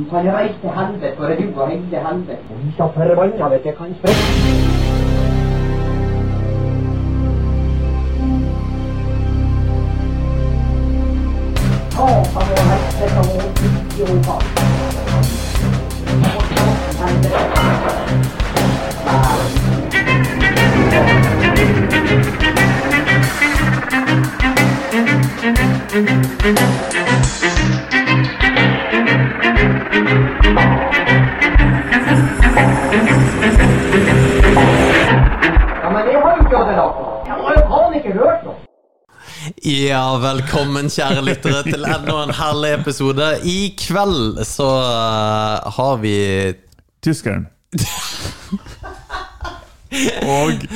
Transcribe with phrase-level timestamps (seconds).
[0.00, 2.36] Du kan reise til helvete, for du og hele helvete.
[2.64, 4.16] Vi så forbanna vet jeg kan sprekke.
[11.92, 14.40] Satan og helvete og idioter.
[26.44, 27.35] Ja,
[39.64, 43.28] Ja, velkommen, kjære lyttere, til enda en herlig episode.
[43.48, 46.12] I kveld så uh, har vi
[47.06, 47.46] Tyskeren.
[50.26, 50.66] og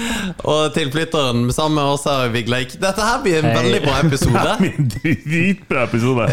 [0.49, 2.73] Og tilflytteren sammen med oss her, Vigleik.
[2.81, 4.57] Dette her blir en veldig bra episode.
[4.71, 6.31] en dritbra episode.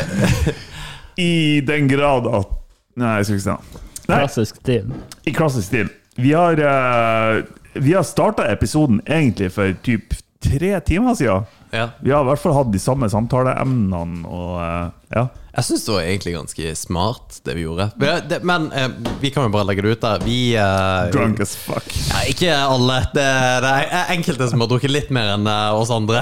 [1.17, 2.55] I den grad at
[2.97, 3.81] Nei, jeg skal ikke si det.
[4.07, 4.85] Nei, Klassisk stil.
[5.27, 5.89] i klassisk stil.
[6.17, 7.43] Vi har, uh,
[7.81, 11.45] vi har starta episoden egentlig for typ tre timer siden.
[11.73, 11.89] Ja.
[11.99, 14.87] Vi har i hvert fall hatt de samme samtaleemnene og eh,
[15.17, 15.27] ja.
[15.57, 17.87] Jeg syns det var egentlig ganske smart, det vi gjorde.
[17.97, 18.91] Men, det, men eh,
[19.23, 20.21] vi kan jo bare legge det ut der.
[20.21, 21.87] Vi eh, Drunk as fuck.
[22.11, 22.99] Ja, ikke alle.
[23.15, 23.23] Det,
[23.65, 26.21] det er enkelte som har drukket litt mer enn eh, oss andre.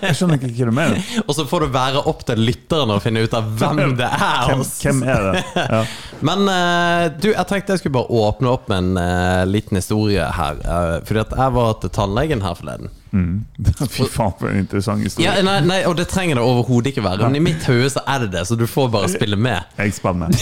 [0.00, 1.12] Jeg skjønner ikke hva du mener.
[1.28, 4.48] Og så får det være opp til lytterne å finne ut av hvem det er.
[4.48, 5.44] Hvem, hvem er det?
[5.60, 5.84] Ja.
[6.30, 10.24] Men eh, du, jeg tenkte jeg skulle bare åpne opp med en eh, liten historie
[10.38, 10.62] her.
[10.64, 12.95] eh, fordi at jeg var til tannlegen her forleden.
[13.94, 15.28] Fy faen, for en interessant historie.
[15.28, 17.26] Ja, nei, nei, Og det trenger det overhodet ikke være.
[17.26, 19.62] Men i mitt hode så er det det, så du får bare spille med.
[19.80, 20.34] Jeg spiller med.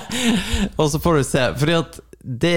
[0.80, 1.48] Og så får du se.
[1.60, 2.56] Fordi at det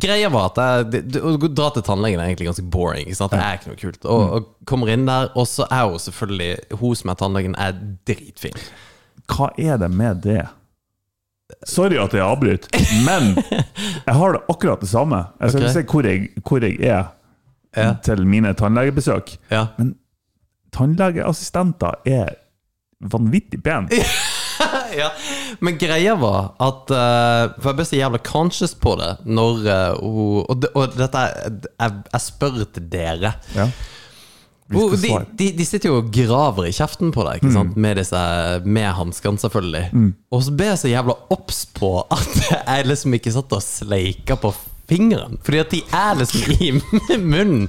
[0.00, 3.08] Greia var at jeg, det, det, å dra til tannlegen er egentlig ganske boring.
[3.08, 3.34] Ikke sant?
[3.34, 4.06] Det er ikke noe kult.
[4.06, 7.74] Og, og kommer inn der, og så er hun selvfølgelig Hun som er tannlegen, er
[8.08, 8.60] dritfin.
[9.34, 10.44] Hva er det med det?
[11.68, 12.70] Sorry at jeg avbryter,
[13.04, 13.34] men
[14.06, 15.20] jeg har det akkurat det samme.
[15.42, 15.74] Jeg skal okay.
[15.74, 17.10] si hvor jeg, hvor jeg er
[17.76, 17.94] Ja.
[18.06, 19.66] til mine tannlegebesøk, Ja.
[19.78, 19.94] men
[20.74, 22.34] tannlegeassistenter er
[23.00, 23.88] vanvittig pene.
[25.00, 25.10] ja.
[25.60, 30.04] Men greia var at uh, For jeg ble så jævla conscious på det når uh,
[30.06, 33.34] og, og dette jeg, jeg spør til dere.
[33.56, 33.68] Ja.
[34.74, 37.74] Oh, De, de, de sitter jo og graver i kjeften på deg, sant?
[37.76, 38.20] med, disse,
[38.64, 40.14] med hanskene, selvfølgelig.
[40.32, 44.38] Og så ble jeg så jævla obs på at jeg liksom ikke satt og sleika
[44.40, 44.54] på
[44.90, 45.38] fingeren.
[45.44, 46.72] Fordi at de er liksom i
[47.34, 47.68] munnen,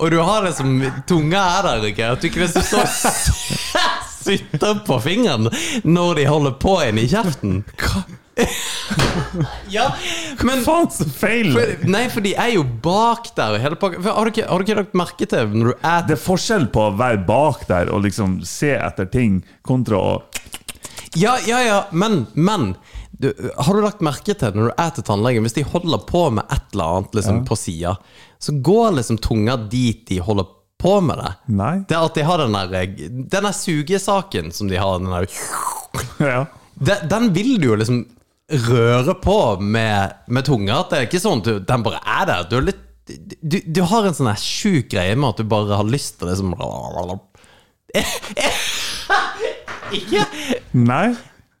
[0.00, 0.78] og du har liksom
[1.08, 2.12] Tunga er der, ikke?
[2.12, 2.86] At du ikke liksom står
[4.26, 5.50] sutter på fingeren
[5.86, 7.60] når de holder på inni kjeften.
[9.72, 9.86] Ja,
[10.44, 11.52] men Faen, så feil!
[11.54, 13.56] for, Nei, for de er jo bak der.
[13.62, 13.78] Hele.
[13.80, 16.66] Har, du ikke, har du ikke lagt merke til når du er Det er forskjell
[16.74, 20.12] på å være bak der og liksom se etter ting, kontra å
[21.16, 22.74] Ja, ja, ja, men, men
[23.18, 26.26] du, Har du lagt merke til når du er til tannlegen Hvis de holder på
[26.36, 27.94] med et eller annet liksom, på sida,
[28.38, 31.30] så går liksom tunga dit de holder på med det.
[31.56, 31.74] Nei.
[31.88, 35.26] Det er at de har den der Den der sugesaken som de har, den der
[36.32, 36.44] Ja.
[36.74, 38.02] den, den vil du jo liksom
[38.68, 40.80] røre på med, med tunga.
[40.82, 42.44] At det er ikke sånn at den bare er der.
[42.50, 42.82] Du, er litt,
[43.40, 46.36] du, du har en sånn sjuk greie med at du bare har lyst til det
[46.38, 46.52] som
[49.96, 50.26] Ikke
[50.92, 51.08] Nei?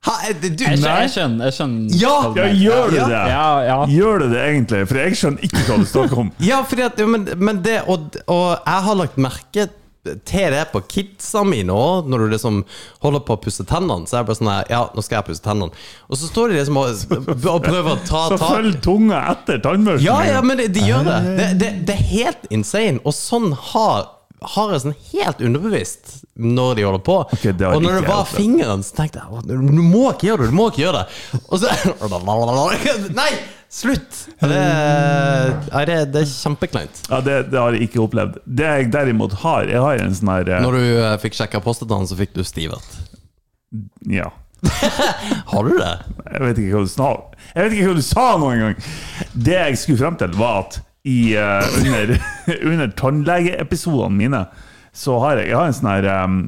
[0.06, 1.00] Ha, du, Jeg skjønner.
[1.02, 2.16] Jeg skjønner, jeg skjønner Ja!
[2.36, 3.22] Ja, gjør du det?
[3.32, 3.78] Ja, ja.
[3.90, 4.84] Gjør du det egentlig?
[4.90, 6.30] For jeg skjønner ikke hva du snakker om.
[6.50, 9.68] Ja, fordi at, jo, men, men det og, og jeg har lagt merke
[10.26, 12.60] til det på kidsa mine òg, når du liksom
[13.02, 14.06] holder på å pusse tennene.
[14.06, 15.86] Så er jeg bare sånn her, Ja, nå skal jeg pusse tennene.
[16.06, 20.06] Og så står de liksom og, og prøver å ta Så følg tunga etter tannbørsten.
[20.06, 21.18] Ja, ja, men de, de gjør det.
[21.40, 21.72] Det, det.
[21.88, 23.02] det er helt insane.
[23.02, 27.18] Og sånn har, har jeg sånn helt underbevisst når de holder på.
[27.38, 30.52] Okay, og når det var fingeren, så tenkte jeg «Å, du må ikke gjøre det.
[30.52, 31.42] Du må ikke gjøre det.
[31.48, 33.30] Og så Nei!
[33.76, 34.20] Slutt!
[34.38, 34.48] Det,
[35.72, 37.00] nei, det, det er kjempekleint.
[37.10, 38.38] Ja, det, det har jeg ikke opplevd.
[38.46, 41.60] Det jeg derimot har Jeg har en sånn her eh, Når du eh, fikk sjekka
[41.64, 42.86] prostataen, så fikk du stivert.
[44.06, 44.30] Ja.
[45.50, 45.92] Har du det?
[46.30, 47.08] Jeg vet ikke hva du sa
[47.52, 48.78] Jeg vet ikke hva du sa noen gang!
[49.34, 52.16] Det jeg skulle frem til, var at i, uh, under,
[52.72, 54.44] under tannlegeepisodene mine,
[54.96, 56.38] så har jeg, jeg har en sånn her um,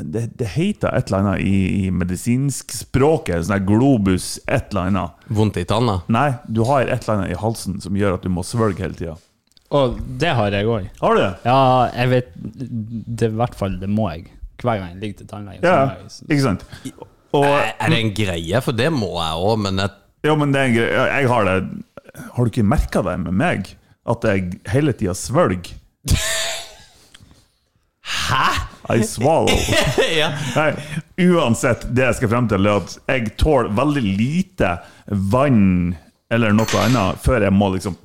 [0.00, 4.88] det, det heter et eller annet i, i medisinsk språket, sånn her globus et eller
[4.88, 5.26] annet.
[5.36, 5.98] Vondt i tanna?
[6.08, 8.96] Nei, du har et eller annet i halsen som gjør at du må svelge hele
[8.96, 9.18] tida.
[9.74, 10.88] Og det har jeg òg.
[11.02, 11.30] Har du det?
[11.48, 11.58] Ja,
[11.96, 12.26] jeg vet
[13.18, 14.28] Det i hvert fall det må jeg.
[14.62, 15.64] Hver gang jeg ligger til tannlegen.
[15.66, 16.64] Ja, jeg- ikke sant?
[17.34, 18.60] Og, Er er det en greie?
[18.62, 19.90] For det må jeg òg, men jeg,
[20.24, 21.06] ja, men det er en greie.
[21.18, 21.56] jeg har det
[22.14, 23.72] Har du ikke merka det med meg?
[24.06, 25.74] At jeg hele tida svelger?
[28.04, 28.46] Hæ?!
[28.92, 29.48] I swallow.
[30.20, 30.28] ja.
[30.56, 30.74] Nei,
[31.24, 34.74] uansett, det jeg skal frem til, er at jeg tåler veldig lite
[35.32, 35.94] vann
[36.32, 37.96] eller noe annet før jeg må liksom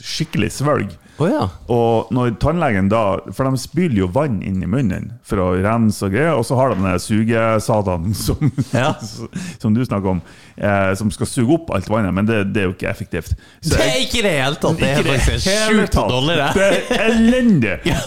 [0.00, 0.94] skikkelig svelge.
[1.20, 1.42] Å ja.
[1.68, 3.00] Og når tannlegen da
[3.36, 6.56] For de spyler jo vann inn i munnen for å rense og greier, og så
[6.56, 8.94] har de den sugesatanen som, Ja.
[9.62, 10.22] som du snakker om,
[10.56, 13.34] eh, som skal suge opp alt vannet, men det, det er jo ikke effektivt.
[13.60, 14.80] Så Det jeg- er ikke det i det hele tatt.
[14.80, 16.50] Det er faktisk sjukt dårlig, det.
[16.56, 17.76] Det er elendig!
[17.92, 18.00] ja.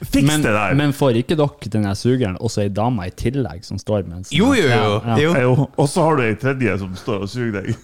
[0.00, 0.74] Fiks Men, det der!
[0.78, 4.30] men får ikke dere den sugeren og så ei dame i tillegg som står mens
[4.32, 4.94] Jo, jo, jo.
[5.04, 5.16] Ja.
[5.44, 7.74] Jo, og så har du ei tredje som står og suger deg.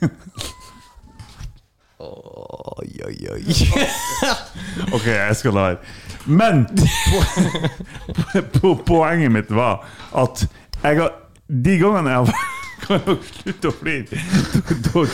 [2.06, 3.44] Oi, oi, oi.
[4.94, 5.78] Ok, jeg skal la være.
[6.26, 6.64] Men
[8.26, 10.44] po po poenget mitt var at
[10.82, 11.12] jeg har
[11.48, 12.44] De gangene jeg har
[12.82, 14.20] Kan dere slutte å flire?
[14.86, 15.06] Dere,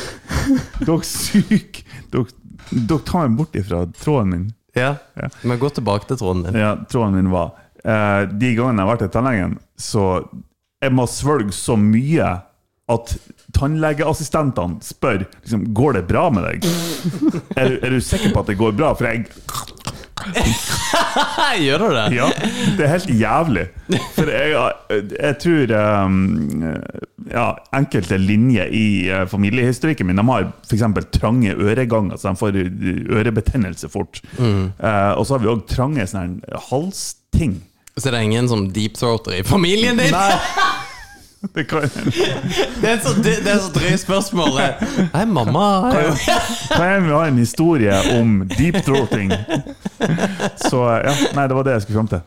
[1.06, 2.26] syke syk Dere,
[2.72, 4.46] dere tar meg bort ifra tråden min.
[4.76, 4.96] Ja.
[5.14, 5.28] Ja.
[5.44, 6.58] Men gå tilbake til tråden din.
[6.58, 7.52] Ja, tråden min var
[7.84, 10.08] uh, De gangene jeg har vært i tannlegen, så
[10.82, 12.32] jeg må svelge så mye
[12.90, 13.12] at
[13.54, 16.66] tannlegeassistentene spør liksom, Går det bra med deg.
[17.56, 18.92] Er, du- er du sikker på at det går bra?
[18.98, 19.26] For jeg
[21.62, 22.02] Gjør du det?
[22.14, 22.28] Ja,
[22.76, 23.64] det er helt jævlig.
[24.14, 24.52] For jeg,
[25.16, 25.72] jeg tror
[26.04, 26.18] um,
[27.32, 30.84] ja, enkelte linjer i uh, familiehistorikken min De har f.eks.
[31.18, 32.60] trange øreganger, så de får
[33.18, 34.22] ørebetennelse fort.
[34.38, 37.58] Eh, og så har vi òg trange sånne halsting.
[37.96, 40.14] Så det er ingen som deep throater i familien din?
[40.14, 40.32] Nei!
[41.54, 44.60] Det Det er så, det, er så drøy spørsmål.
[45.12, 46.12] Nei, mamma er
[46.70, 49.32] kan jeg ha en historie om deep throating?
[50.62, 52.22] Så ja, nei, det var det jeg skulle fram til.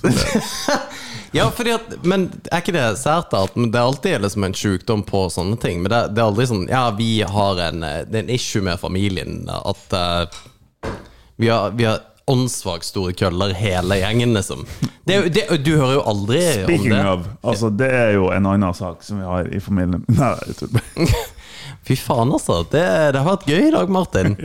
[1.32, 5.04] Ja, fordi at, men er ikke det sært at det er alltid liksom en sykdom
[5.06, 5.78] på sånne ting?
[5.82, 8.64] Men det, det er aldri sånn Ja, vi har en, eh, det er en issue
[8.66, 9.44] med familien.
[9.46, 10.90] At uh,
[11.38, 14.64] vi har, vi har åndssvakt store køller, hele gjengen, liksom.
[15.04, 17.04] Det, det, du hører jo aldri Speaking om det.
[17.10, 20.04] of, altså det er jo en annen sak som vi har i familien.
[20.20, 21.18] Nei, jeg bare
[21.88, 22.60] Fy faen, altså.
[22.70, 22.82] Det,
[23.14, 24.36] det har vært gøy i dag, Martin.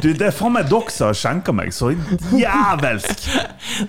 [0.00, 3.24] Du, det er faen meg dere som har skjenka meg så jævelsk!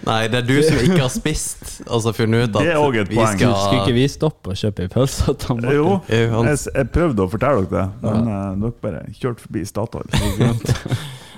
[0.07, 2.79] Nei, det er du som ikke har spist, og så funnet ut at Det er
[2.81, 3.37] også et vi poeng.
[3.37, 5.77] skal Skulle ikke vi stoppe og kjøpe ei pølse til Martin?
[5.77, 8.39] Jo, jeg, jeg prøvde å fortelle dere det, men ja.
[8.63, 10.09] dere bare kjørte forbi Statoil.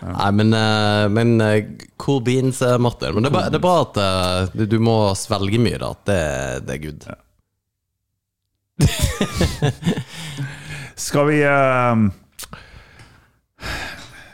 [0.04, 1.60] Nei, men, eh, men eh,
[2.02, 3.14] cool beans, eh, Martin.
[3.16, 5.94] Men det er, bra, det er bra at eh, du, du må svelge mye, da.
[6.08, 6.20] Det,
[6.68, 7.08] det er good.
[11.06, 12.12] Skal vi um,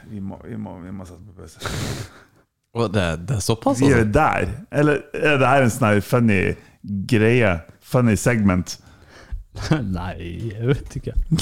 [0.09, 1.59] vi, må, vi, må, vi må sette på pause.
[2.93, 4.13] Det, det er såpass, Vi er altså?
[4.13, 4.47] der.
[4.71, 6.55] Eller er det her en sånn funny
[7.09, 7.59] greie?
[7.81, 8.77] Funny segment?
[9.97, 10.15] Nei,
[10.53, 11.13] jeg vet ikke.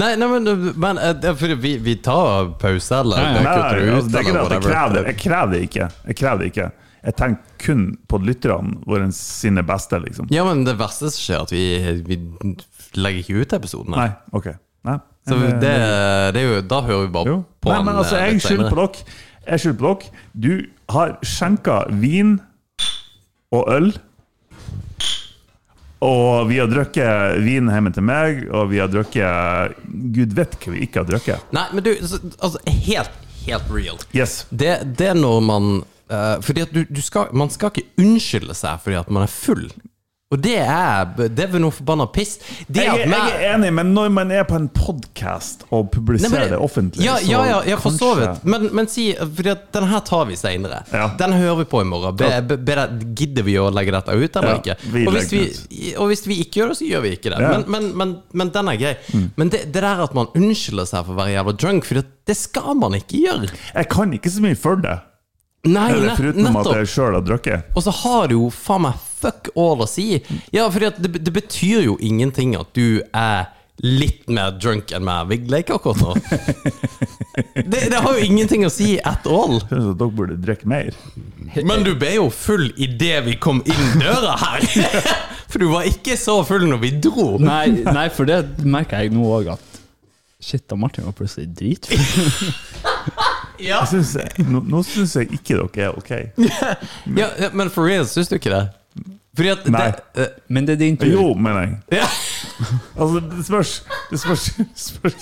[0.00, 1.20] Nei, nei, men, men eh,
[1.60, 3.58] vi, vi tar pause, eller Nei, Nei, nei du
[3.92, 5.02] altså, ut, det er ikke det at jeg krever det.
[5.04, 5.86] Jeg krever det ikke.
[6.06, 6.68] Jeg krever det ikke.
[7.02, 10.28] Jeg tenker kun på lytterne våre sine beste, liksom.
[10.30, 11.64] Ja, men det verste som skjer, er at vi,
[12.06, 12.18] vi
[13.00, 13.96] legger ikke ut episoden.
[13.96, 14.52] Nei, ok.
[14.86, 14.98] Nei.
[15.26, 17.36] Så det, eh, det er jo, da hører vi bare Jo.
[17.62, 19.18] på Nei, men altså, eh, jeg skylder på dere.
[19.46, 20.22] Jeg skylder på dere.
[20.46, 20.52] Du
[20.94, 22.32] har skjenka vin
[23.54, 23.92] og øl.
[26.02, 29.76] Og vi har drukket vin hjemme til meg, og vi har drukket
[30.16, 31.44] Gud vet hva vi ikke har drukket.
[31.54, 31.92] Nei, men du,
[32.42, 33.14] altså, helt,
[33.46, 34.00] helt real.
[34.14, 34.40] Yes.
[34.50, 35.68] Det, det er når man
[36.12, 39.32] eh, Fordi at du, du skal, Man skal ikke unnskylde seg fordi at man er
[39.32, 39.66] full.
[40.32, 42.38] Og det er Det er noe forbanna piss.
[42.64, 46.52] Det Jeg, jeg er enig, men når man er på en podkast og publiserer nei,
[46.54, 48.46] det offentlig, Ja, ja, ja, ja for så kanskje- vidt.
[48.54, 50.78] Men, men si at den her tar vi seinere.
[50.88, 51.10] Ja.
[51.20, 52.16] Den hører vi på i morgen.
[52.16, 52.78] Be, be, be,
[53.18, 54.78] gidder vi å legge dette ut, eller Ja, ikke?
[55.04, 57.42] og, hvis vi, og hvis vi ikke gjør det, så gjør vi ikke det.
[57.44, 57.52] Mm.
[57.52, 58.96] Men, men, men, men den er grei.
[59.36, 62.00] Men det, det der at man unnskylder seg for å være jævla drunk, for
[62.32, 63.52] det skal man ikke gjøre.
[63.76, 64.96] Jeg kan ikke så mye for det,
[65.62, 67.72] Nei, eller nett, foruten at jeg sjøl har drukket.
[67.78, 70.16] Og så har det jo faen meg fuck all å si.
[70.50, 73.52] Ja, for det, det betyr jo ingenting at du er
[73.82, 76.16] litt mer drunk enn meg, Vigleik, akkurat nå.
[77.32, 79.54] Det, det har jo ingenting å si at all.
[79.62, 80.90] Jeg synes at dere burde drikke mer.
[81.64, 84.66] Men du ble jo full idet vi kom inn døra her.
[85.52, 87.30] For du var ikke så full når vi dro.
[87.40, 89.80] Nei, nei, for det merker jeg nå òg, at
[90.40, 92.00] shit, da Martin var plutselig dritfull.
[93.62, 94.16] Ja, Jeg synes,
[94.48, 96.12] nå nå syns jeg ikke dere er ok.
[97.20, 98.64] ja Men for real, syns du ikke det?
[99.32, 99.84] Fordi at Nei.
[99.88, 101.08] det, eh, Men det er din tur.
[101.08, 101.78] Jo, mener jeg.
[102.02, 102.08] ja.
[103.00, 103.70] Altså, det spørs
[104.10, 104.42] Det spørs,
[104.76, 105.14] spørs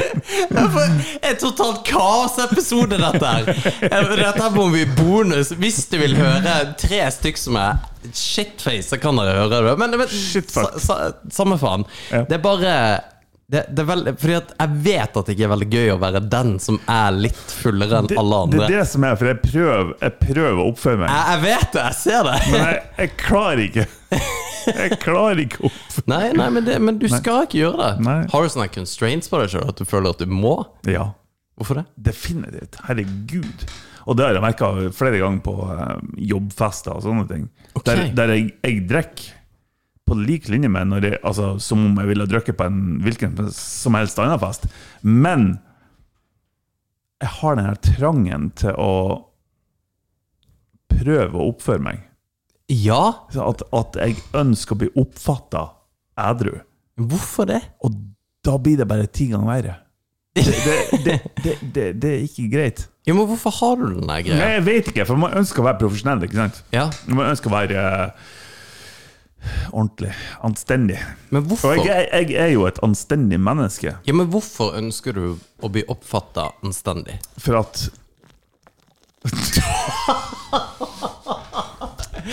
[0.56, 0.82] Ja, for
[1.30, 3.52] En totalt kaosepisode, dette her.
[3.86, 5.52] Eh, Dette må vi bonus.
[5.62, 7.78] Hvis du vil høre tre stykk som er
[8.10, 9.76] shitface, så kan dere høre det.
[9.78, 10.98] Men, men sa, sa,
[11.30, 11.86] samme faen.
[12.10, 12.24] Ja.
[12.26, 12.74] Det er bare
[13.52, 16.22] det, det veldig, fordi at Jeg vet at det ikke er veldig gøy å være
[16.32, 18.62] den som er litt fullere enn det, alle det andre.
[18.68, 21.12] er det som er, for jeg prøver, jeg prøver å oppføre meg.
[21.12, 22.38] Jeg, jeg vet det, jeg ser det.
[22.48, 23.86] Men jeg, jeg klarer ikke.
[24.62, 28.04] Jeg klarer ikke å oppføre Nei, nei, men, det, men du skal ikke gjøre det.
[28.06, 28.18] Nei.
[28.32, 30.56] Har du sånne constraints på deg sjøl at du føler at du må?
[30.88, 31.08] Ja,
[31.58, 31.84] Hvorfor det?
[32.08, 32.78] definitivt.
[32.88, 33.66] Herregud.
[34.08, 35.98] Og det har jeg merka flere ganger på eh,
[36.32, 37.44] jobbfester og sånne ting.
[37.76, 37.84] Okay.
[37.92, 39.28] Der, der jeg, jeg drikker
[40.08, 43.36] på lik linje med når jeg, altså, som om jeg ville drukket på en hvilken
[43.54, 44.66] som helst annen fest.
[45.02, 45.54] Men
[47.22, 48.94] jeg har den her trangen til å
[50.92, 52.02] prøve å oppføre meg.
[52.72, 53.28] Ja.
[53.36, 55.68] At, at jeg ønsker å bli oppfatta
[56.30, 56.56] edru.
[57.00, 57.62] Hvorfor det?
[57.86, 57.94] Og
[58.44, 59.78] da blir det bare ti ganger verre.
[60.32, 60.48] Det,
[61.04, 61.18] det,
[61.74, 62.86] det, det, er ikke greit.
[63.04, 64.52] Ja, men hvorfor har du den greia?
[64.54, 66.22] jeg vet ikke, for man ønsker å være profesjonell.
[66.24, 66.62] ikke sant?
[66.72, 68.30] Ja, Man ønsker å være eh,
[69.72, 70.12] ordentlig,
[70.44, 70.98] anstendig.
[71.30, 71.74] hvorfor?
[71.78, 73.96] jeg, er- jeg er jo et anstendig menneske.
[74.06, 75.24] Ja, men hvorfor ønsker du
[75.62, 77.18] å bli oppfatta anstendig?
[77.38, 77.88] For at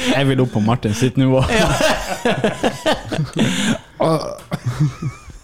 [0.09, 1.43] Jeg vil opp på Martin sitt nivå.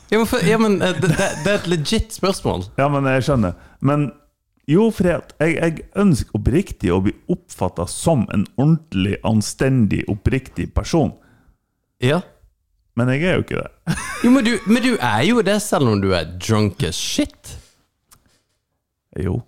[0.09, 2.67] Ja, men, for, ja, men eh, det, det, det er et legit spørsmål.
[2.77, 3.55] Ja, men jeg skjønner.
[3.83, 4.03] Men
[4.69, 11.11] jo, for jeg, jeg ønsker oppriktig å bli oppfatta som en ordentlig, anstendig, oppriktig person.
[12.03, 12.21] Ja.
[12.95, 13.97] Men jeg er jo ikke det.
[14.23, 17.57] Jo, men du, men du er jo det selv om du er drunk as shit.
[19.19, 19.41] Jo,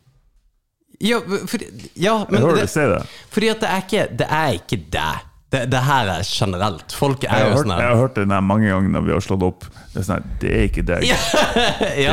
[0.99, 1.61] Ja, for,
[1.93, 3.01] ja men det, det.
[3.29, 4.27] fordi at det er ikke det.
[4.33, 5.09] Er ikke det.
[5.47, 6.91] Det, det her er generelt.
[6.91, 9.67] Folk er jo sånn jeg har hørt den mange ganger når vi har slått opp.
[9.93, 11.19] Det er sånn her, det er ikke deg, ja.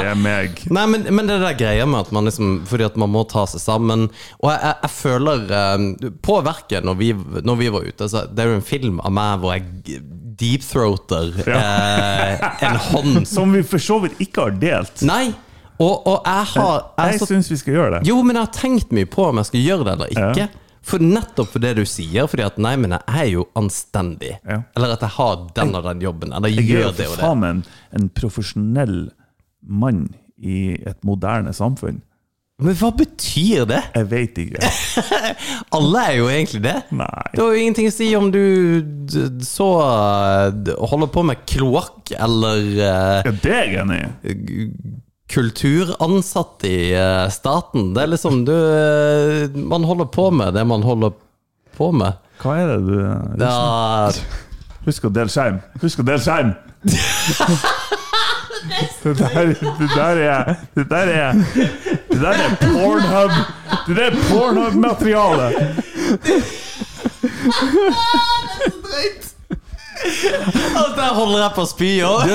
[0.04, 0.60] det er meg.
[0.70, 3.42] Nei, men, men det der greia med at man liksom Fordi at man må ta
[3.50, 4.06] seg sammen.
[4.38, 7.10] Og jeg, jeg, jeg føler eh, På verket, når vi,
[7.42, 9.98] når vi var ute så Det er jo en film av meg hvor jeg
[10.40, 15.02] deepthroater eh, en hånd Som vi for så vidt ikke har delt.
[15.06, 15.28] Nei!
[15.82, 18.02] Og, og jeg har jeg, Jeg syns vi skal gjøre det.
[18.08, 20.44] Jo, men jeg har tenkt mye på om jeg skal gjøre det eller ikke.
[20.44, 20.46] Ja.
[20.84, 24.34] For nettopp for det du sier, fordi at nei, men jeg er jo anstendig.
[24.44, 24.60] Ja.
[24.76, 26.34] Eller at jeg har den og den jobben.
[26.36, 27.22] Eller Jeg er gjør jo det og det.
[27.24, 27.62] faen meg en,
[27.98, 28.98] en profesjonell
[29.64, 30.02] mann
[30.38, 32.02] i et moderne samfunn.
[32.62, 33.80] Men hva betyr det?
[33.96, 34.68] Jeg veit ikke.
[35.76, 36.74] Alle er jo egentlig det.
[36.94, 37.24] Nei.
[37.32, 39.66] Det har jo ingenting å si om du så
[40.78, 44.36] holder på med kloakk eller eh, Ja, det er jeg enig i.
[45.34, 47.90] kulturansatt i eh, staten.
[47.96, 51.16] Det er liksom du eh, Man holder på med det man holder
[51.74, 52.22] på med.
[52.38, 54.10] Hva er det du Ja,
[54.84, 55.58] Husk å dele skjerm!
[55.82, 56.54] Husk å dele skjerm!
[59.04, 61.32] Det der, det der er Det der er
[62.12, 63.30] Det der er Pornhub
[63.86, 65.74] Det der er Pornhub-materiale!
[70.76, 72.32] Og der holder jeg på å spy òg.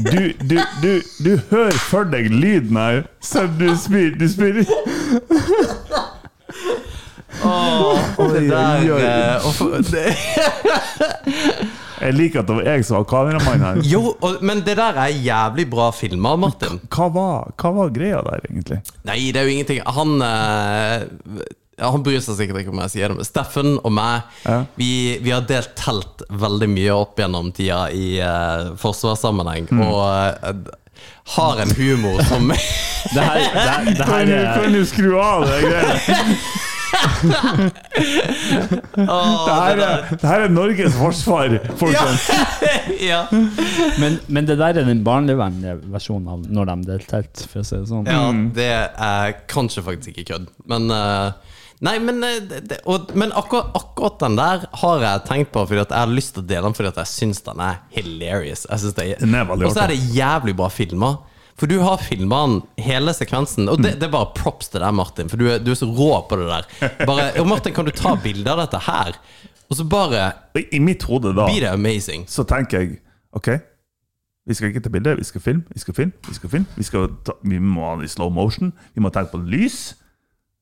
[0.00, 0.92] Du, du, du,
[1.24, 4.14] du hører for deg lyden her, selv du spyr.
[4.20, 4.62] Du spyr.
[8.30, 9.02] Det der oi, oi.
[9.02, 10.06] eh, og for, det,
[12.00, 13.80] Jeg liker at det var jeg som var kameramann her.
[13.84, 16.80] Jo, og, men det der er jævlig bra filma, Martin.
[16.88, 18.80] Hva var, hva var greia der, egentlig?
[19.08, 19.80] Nei, det er jo ingenting.
[19.84, 21.04] Han eh,
[21.80, 24.58] Han bryr seg sikkert ikke om jeg sier det, men Steffen og meg Ja.
[24.76, 24.90] vi,
[25.24, 29.80] vi har delt telt veldig mye opp gjennom tida i uh, forsvarssammenheng, Mm.
[29.86, 30.02] og
[30.50, 30.76] eh,
[31.36, 35.60] har en humor som Det her, det, det her er kan du skru av det
[35.64, 36.36] greiene?
[39.00, 42.26] Åh, Det her er, det her er Norges forsvar, folkens.
[43.10, 43.22] ja.
[44.00, 47.66] men, men det der er den barnevennlige versjonen av når de deler telt, for å
[47.66, 48.10] si det sånn.
[48.10, 48.26] ja,
[48.56, 51.32] det er kanskje faktisk ikke kødd, men uh,
[51.80, 55.80] Nei, men, eh, det, og, men akkurat, akkurat den der har jeg tenkt på fordi
[55.80, 58.66] at jeg har lyst til å dele den fordi at jeg syns den er hilarious.
[58.68, 61.14] Jeg synes det er, Den veldig og så er det jævlig bra filma.
[61.60, 64.94] For du har filma den hele sekvensen, og det, det er bare props til deg,
[64.96, 65.28] Martin.
[65.28, 66.94] For du er, du er så rå på det der.
[67.04, 69.18] Bare, og Martin, kan du ta bilde av dette her?
[69.70, 70.32] Og så bare
[70.72, 72.24] I mitt hode da blir det amazing.
[72.26, 72.96] så tenker jeg
[73.36, 73.52] OK,
[74.48, 76.66] vi skal ikke ta bilde, vi skal filme, vi skal filme, vi skal filme.
[76.76, 79.92] Vi, skal ta, vi må ha det i slow motion, vi må tenke på lys.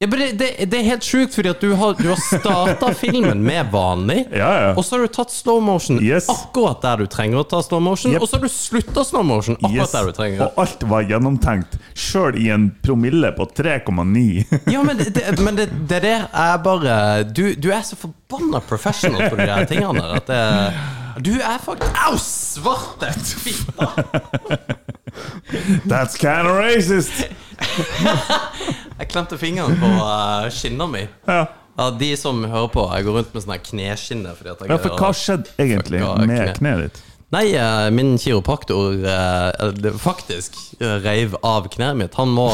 [0.01, 2.93] Ja, men det, det, det er helt sjukt, fordi at du har, du har starta
[3.01, 4.69] filmen med vanlig, Ja, ja.
[4.79, 6.29] og så har du tatt slow motion Yes.
[6.31, 8.23] akkurat der du trenger å ta slow motion, Yep.
[8.23, 9.97] og så har du slutta slow motion akkurat Yes.
[9.97, 10.45] der du trenger.
[10.47, 14.23] Og alt var gjennomtenkt, sjøl i en promille på 3,9.
[14.77, 16.95] Ja, men det, men det, det der er bare
[17.35, 21.59] Du, du er så forbanna professional på de der tingene der at det Du er
[21.59, 23.91] faktisk Au, svarte fitta!
[25.91, 27.25] That's kind of racist!
[28.99, 31.05] Jeg klemte fingeren på uh, skinna mi.
[31.29, 31.47] Ja.
[31.79, 34.35] Ja, de som hører på, jeg går rundt med sånne her kneskinner.
[34.35, 36.55] Fordi at jeg ja, for hva skjedde egentlig med kne.
[36.57, 36.99] kneet ditt?
[37.35, 42.17] Nei, eh, min kiropraktor eh, faktisk eh, reiv av kneet mitt.
[42.19, 42.49] Han må,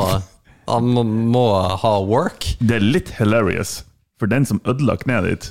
[0.69, 1.45] han må, må
[1.81, 2.51] ha work.
[2.59, 3.79] Det er litt hilarious,
[4.21, 5.49] for den som ødela kneet ditt,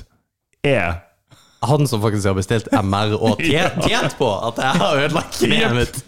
[0.62, 1.00] er
[1.70, 6.02] Han som faktisk har bestilt MR og tjent, på at jeg har ødelagt kneet mitt.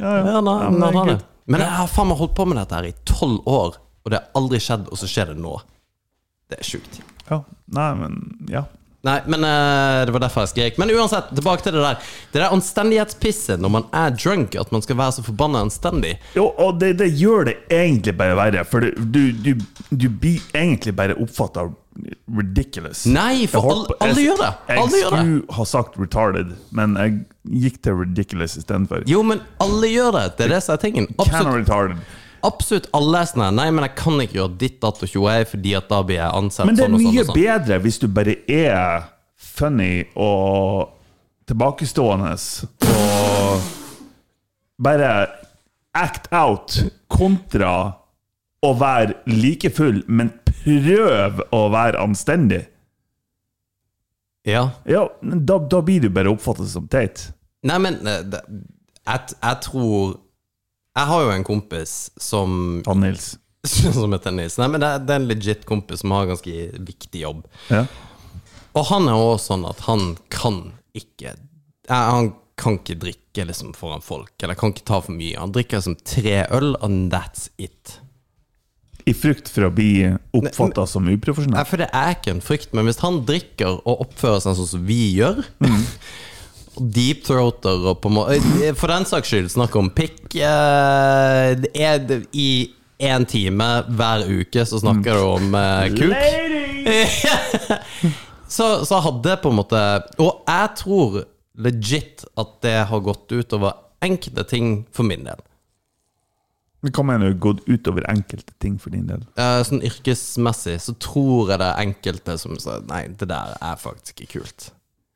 [0.00, 0.92] Ja, nei, det.
[0.96, 1.26] Gud.
[1.46, 4.20] men jeg har faen meg holdt på med dette her i tolv år, og det
[4.20, 5.58] har aldri skjedd, og så skjer det nå.
[6.50, 7.00] Det er sjukt.
[7.30, 7.42] Ja,
[7.74, 8.18] nei, men
[8.50, 8.66] ja.
[9.06, 10.78] Nei, men uh, det var derfor jeg skrek.
[10.82, 11.98] Men uansett, tilbake til det der.
[12.32, 16.16] Det der anstendighetspisset når man er drunk, at man skal være så forbanna anstendig.
[16.34, 19.52] Jo, og det, det gjør det egentlig bare verre, for du, du, du,
[19.90, 21.68] du blir egentlig bare oppfatta
[22.36, 23.04] ridiculous.
[23.06, 24.50] Nei, for alle, alle gjør det!
[24.68, 25.54] Jeg gjør skulle det.
[25.56, 27.16] ha sagt retarded, men jeg
[27.66, 29.04] gikk til ridiculous istedenfor.
[29.10, 30.24] Jo, men alle gjør det.
[30.38, 31.08] Det er det som er tingen.
[31.18, 32.02] Absolutt, retarded.
[32.46, 35.38] absolutt alle er sånn her, Nei, men jeg kan ikke gjøre ditt, datt og tjoei,
[35.48, 37.14] fordi at da blir jeg ansett Men det er sånn og sånn.
[37.14, 37.40] mye og sånn.
[37.40, 39.08] bedre hvis du bare er
[39.56, 40.92] funny og
[41.46, 42.32] tilbakestående
[42.90, 43.66] og
[44.82, 45.10] bare
[45.96, 46.74] act out
[47.08, 47.72] kontra
[48.66, 52.64] å være like full, men prøv å være anstendig.
[54.46, 54.68] Ja.
[54.86, 57.28] Ja, da, da blir du bare oppfattet som teit.
[57.66, 58.20] Nei, men eh,
[59.06, 60.12] jeg, jeg tror
[60.96, 62.52] Jeg har jo en kompis som
[62.86, 63.34] Han Nils.
[63.96, 64.54] Som heter Nils.
[64.60, 66.52] Nei, men det, det er en legit kompis som har en ganske
[66.86, 67.40] viktig jobb.
[67.72, 67.82] Ja.
[68.78, 70.60] Og han er også sånn at han kan
[70.94, 75.34] ikke eh, Han kan ikke drikke liksom foran folk, eller kan ikke ta for mye.
[75.36, 77.98] Han drikker liksom tre øl, and that's it.
[79.06, 79.90] I frykt for å bli
[80.34, 84.42] oppfatta som Nei, for det er ikke en frykt, men hvis han drikker og oppfører
[84.42, 85.44] seg sånn som vi gjør
[86.96, 88.10] Deep throater og på
[88.76, 92.50] For den saks skyld snakk om pikk eh, det, I
[93.06, 96.12] én time hver uke så snakker du om eh, kuk.
[98.56, 99.80] så, så hadde på en måte
[100.20, 101.18] Og jeg tror
[101.56, 105.40] legit at det har gått utover enkelte ting for min del.
[106.86, 109.22] Det Hva mener du gått utover enkelte ting for din del.
[109.34, 113.78] Eh, sånn yrkesmessig så tror jeg det er enkelte som sier Nei, det der er
[113.80, 114.68] faktisk ikke kult.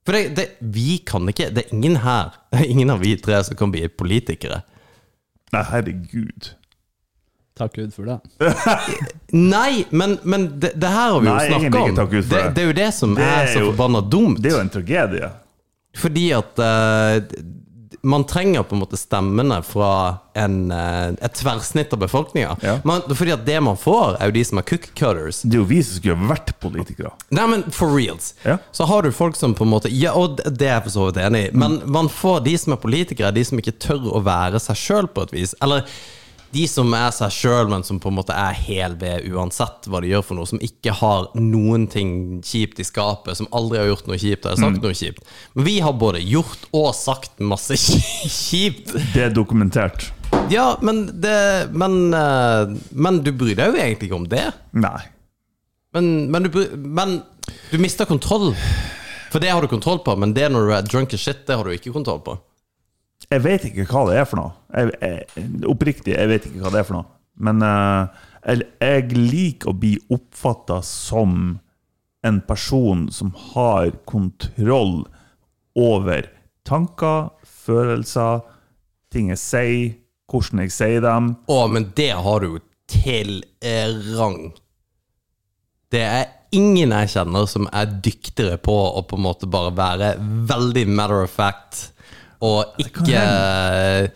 [0.09, 2.33] For det, det, vi kan ikke Det er ingen her,
[2.73, 4.63] ingen av vi tre som kan bli politikere.
[5.55, 6.55] Nei, herregud.
[7.61, 8.19] Takk Gud for det.
[9.37, 11.89] Nei, men, men det, det her har vi Nei, jo snakka om.
[11.91, 12.53] ikke takk Gud for Det, det.
[12.57, 14.41] det er jo det som Det er er så forbanna dumt.
[14.41, 15.29] Det er jo en tragedie.
[16.01, 17.19] Fordi at eh,
[18.03, 22.57] man trenger på en måte stemmene fra en, eh, et tverrsnitt av befolkninga.
[22.63, 22.79] Ja.
[22.85, 25.43] Man- Fordi at det man får, er jo de som er cook cutters.
[25.43, 27.13] Det er jo vi som skulle vært politikere.
[27.31, 28.33] Nei, men for reals.
[28.45, 28.57] Ja.
[28.73, 31.07] Så har du folk som på en måte Ja, og det er jeg for så
[31.13, 34.23] vidt enig i, men man får de som er politikere, de som ikke tør å
[34.25, 35.55] være seg sjøl på et vis.
[35.61, 35.85] Eller
[36.51, 40.01] de som er seg sjøl, men som på en måte er hel ved uansett hva
[40.03, 40.49] de gjør for noe.
[40.51, 42.13] Som ikke har noen ting
[42.47, 45.23] kjipt i skapet, som aldri har gjort noe kjipt eller sagt noe kjipt.
[45.55, 47.79] Men vi har både gjort og sagt masse
[48.41, 48.97] kjipt.
[49.15, 50.11] Det er dokumentert.
[50.51, 54.47] Ja, men det Men, eh, men du bryr deg jo egentlig ikke om det.
[54.75, 54.99] Nei.
[55.95, 57.21] Men, men, du, men
[57.71, 58.53] du mister kontroll.
[59.31, 61.55] For det har du kontroll på, men det når du er drunk as shit, det
[61.55, 62.35] har du ikke kontroll på.
[63.31, 64.53] Jeg vet ikke hva det er for noe.
[64.75, 67.11] Jeg, jeg, oppriktig, jeg vet ikke hva det er for noe.
[67.41, 68.11] Men uh,
[68.43, 71.61] jeg, jeg liker å bli oppfatta som
[72.27, 75.05] en person som har kontroll
[75.79, 76.27] over
[76.69, 78.43] tanker, følelser,
[79.15, 79.95] ting jeg sier,
[80.31, 81.33] hvordan jeg sier dem.
[81.51, 82.59] Å, men det har du
[82.91, 84.51] til eh, rang.
[85.91, 90.13] Det er ingen jeg kjenner som er dyktigere på å på en måte bare være
[90.51, 91.91] veldig matter of fact,
[92.41, 94.11] og ikke er?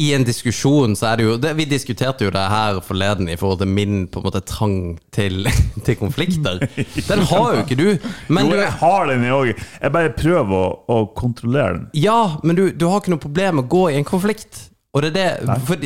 [0.00, 3.34] I en diskusjon så er det jo det, Vi diskuterte jo det her forleden i
[3.36, 4.76] forhold til min på en måte trang
[5.12, 5.44] til,
[5.84, 6.62] til konflikter.
[7.08, 8.08] Den har jo ikke du.
[8.32, 9.50] Men Jo, jeg har den òg.
[9.82, 11.86] Jeg bare prøver å, å kontrollere den.
[12.00, 14.64] Ja, men du, du har ikke noe problem med å gå i en konflikt.
[14.96, 15.28] Og det, det,
[15.68, 15.76] for,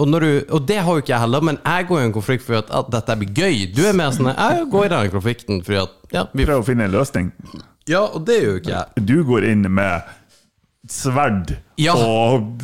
[0.00, 2.46] og, du, og det har jo ikke jeg heller, men jeg går i en konflikt
[2.46, 3.58] fordi at, at dette blir gøy.
[3.76, 6.68] Du er mer sånn Jeg går i den konflikten fordi at ja, vi, Prøver å
[6.70, 7.28] finne en løsning.
[7.90, 9.04] ja, og det gjør jo ikke jeg.
[9.10, 10.14] Du går inn med
[10.90, 11.94] sverd Ja.
[11.96, 12.62] og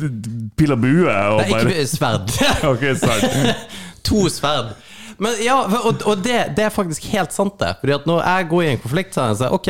[0.57, 2.31] pil og bue og Det bare ikke sverd.
[2.71, 3.55] Ok, sverd.
[4.07, 4.73] to sverd.
[5.21, 7.75] Men ja, og, og det, det er faktisk helt sant, det.
[7.81, 9.67] Fordi at når jeg går i en konflikt, så er jeg sånn Ok,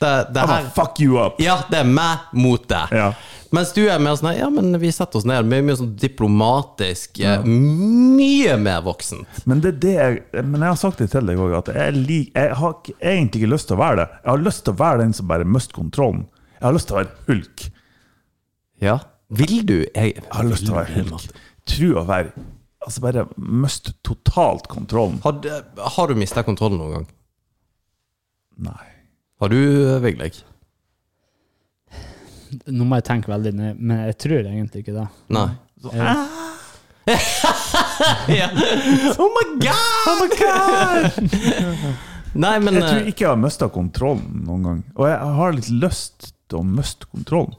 [0.00, 1.38] det, det her gonna fuck you up.
[1.40, 2.92] Ja, det er meg mot deg.
[2.96, 3.10] Ja.
[3.50, 5.48] Mens du er mer sånn Ja, men vi setter oss ned.
[5.50, 7.18] Mye, mye sånn diplomatisk.
[7.20, 7.38] Ja.
[7.44, 9.40] Mye mer voksent.
[9.48, 11.96] Men det er det jeg Men jeg har sagt det til deg òg, at jeg,
[11.98, 14.08] lik, jeg har egentlig ikke lyst til å være det.
[14.22, 16.26] Jeg har lyst til å være den som bare mister kontrollen.
[16.60, 17.66] Jeg har lyst til å være hulk.
[18.80, 18.98] Ja.
[19.30, 21.26] Vil du Jeg, Jeg har lyst til å være hulk.
[21.70, 22.32] Tro å være
[22.80, 25.18] Altså bare mist totalt kontrollen.
[25.22, 25.50] Har, du-
[25.96, 27.08] har du mista kontrollen noen gang?
[28.70, 28.86] Nei.
[29.40, 29.58] Har du,
[30.00, 30.38] Vigleg?
[32.66, 35.04] Nå må jeg tenke veldig nøye, men jeg tror egentlig ikke det.
[35.36, 35.44] Nei.
[35.92, 36.16] Jeg,
[38.40, 38.48] ja.
[39.20, 41.28] Oh my god!
[42.34, 44.82] Nei, men Jeg tror eh, ikke jeg har mista kontrollen noen gang.
[44.96, 47.54] Og jeg har litt lyst til å miste kontrollen.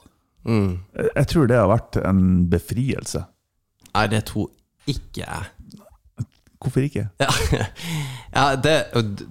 [0.48, 0.70] Mm.
[1.14, 3.24] Jeg tror det har vært en befrielse.
[3.92, 4.50] Nei, det tror
[4.90, 5.50] ikke jeg.
[6.62, 7.08] Hvorfor ikke?
[7.18, 7.30] Ja,
[8.36, 9.24] ja det, og,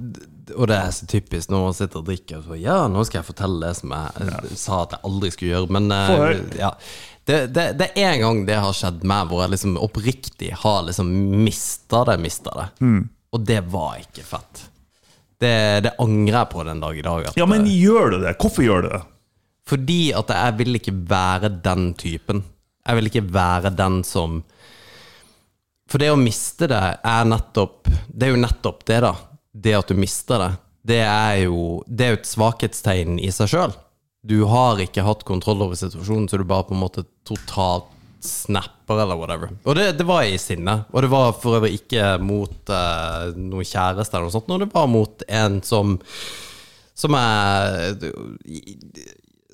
[0.58, 3.21] og det er så typisk når man sitter og drikker og så Ja, nå skal
[3.21, 4.41] jeg fortelle det som jeg ja.
[4.60, 6.74] sa at jeg aldri skulle gjøre, men eh, ja.
[7.21, 10.82] Det, det, det er en gang det har skjedd meg, hvor jeg liksom oppriktig har
[10.88, 11.12] liksom
[11.45, 12.67] mista det, mista det.
[12.82, 13.02] Mm.
[13.32, 14.63] Og det var ikke fett.
[15.41, 15.54] Det,
[15.86, 17.30] det angrer jeg på den dag i dag.
[17.39, 18.36] Ja, men eh, gjør du det?
[18.41, 19.02] Hvorfor gjør du det?
[19.67, 22.43] Fordi at jeg vil ikke være den typen.
[22.88, 24.41] Jeg vil ikke være den som
[25.89, 29.13] For det å miste det er nettopp Det er jo nettopp det, da.
[29.52, 30.52] Det at du mister det.
[30.93, 33.78] Det er jo Det er jo et svakhetstegn i seg sjøl.
[34.21, 37.89] Du har ikke hatt kontroll over situasjonen, så du bare på en måte totalt
[38.21, 39.50] snapper, eller whatever.
[39.65, 40.84] Og det, det var i sinne.
[40.93, 44.69] Og det var for øvrig ikke mot uh, noen kjæreste eller noe sånt, men det
[44.74, 45.97] var mot en som
[47.02, 48.12] Som jeg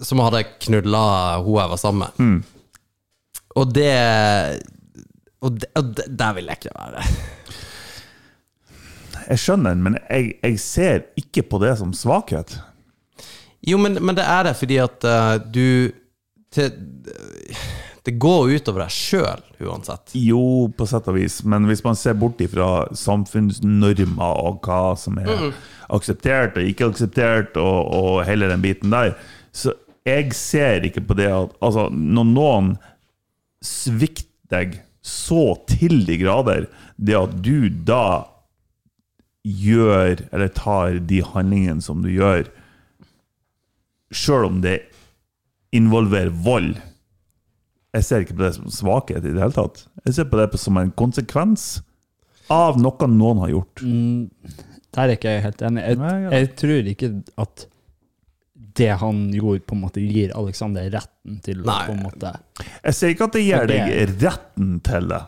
[0.04, 2.44] som hadde knulla hun jeg var sammen med.
[3.58, 3.94] Og det
[5.42, 7.04] Og, det, og det, der vil jeg ikke være.
[9.28, 12.56] Jeg skjønner den, men jeg, jeg ser ikke på det som svakhet.
[13.68, 15.92] Jo, men, men det er det fordi at uh, du
[16.54, 16.72] til,
[18.08, 20.14] Det går utover deg sjøl, uansett.
[20.16, 25.20] Jo, på sett og vis, men hvis man ser bort ifra samfunnsnormer og hva som
[25.20, 25.50] er
[25.92, 29.12] akseptert og ikke akseptert, og, og hele den biten der,
[29.52, 29.76] så
[30.08, 32.74] jeg ser ikke på det at altså, når noen
[33.66, 38.28] svikter deg så til de grader, det at du da
[39.48, 42.48] gjør, eller tar de handlingene som du gjør,
[44.12, 44.80] sjøl om det
[45.76, 46.78] involverer vold
[47.96, 49.82] Jeg ser ikke på det som svakhet i det hele tatt.
[50.06, 51.64] Jeg ser på det som en konsekvens
[52.54, 53.82] av noe noen har gjort.
[54.96, 55.84] der er ikke jeg helt enig.
[55.84, 55.98] Jeg,
[56.32, 57.10] jeg tror ikke
[57.44, 57.66] at
[58.78, 61.80] det han gjorde, på en måte gir Alexander retten til Nei.
[61.88, 62.32] på en måte
[62.84, 65.22] Jeg sier ikke at det gir det- deg retten til det,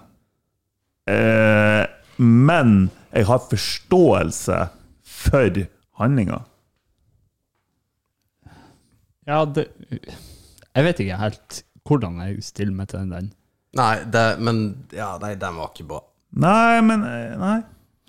[1.10, 1.86] eh,
[2.22, 2.76] men
[3.14, 4.60] jeg har forståelse
[5.04, 5.62] for
[6.00, 6.44] handlinga.
[9.30, 9.68] Ja, det
[10.76, 13.32] Jeg vet ikke helt hvordan jeg stiller meg til den.
[13.78, 16.00] Nei, det, men Ja, nei, den var ikke bra.
[16.38, 17.58] Nei, men eh, Nei.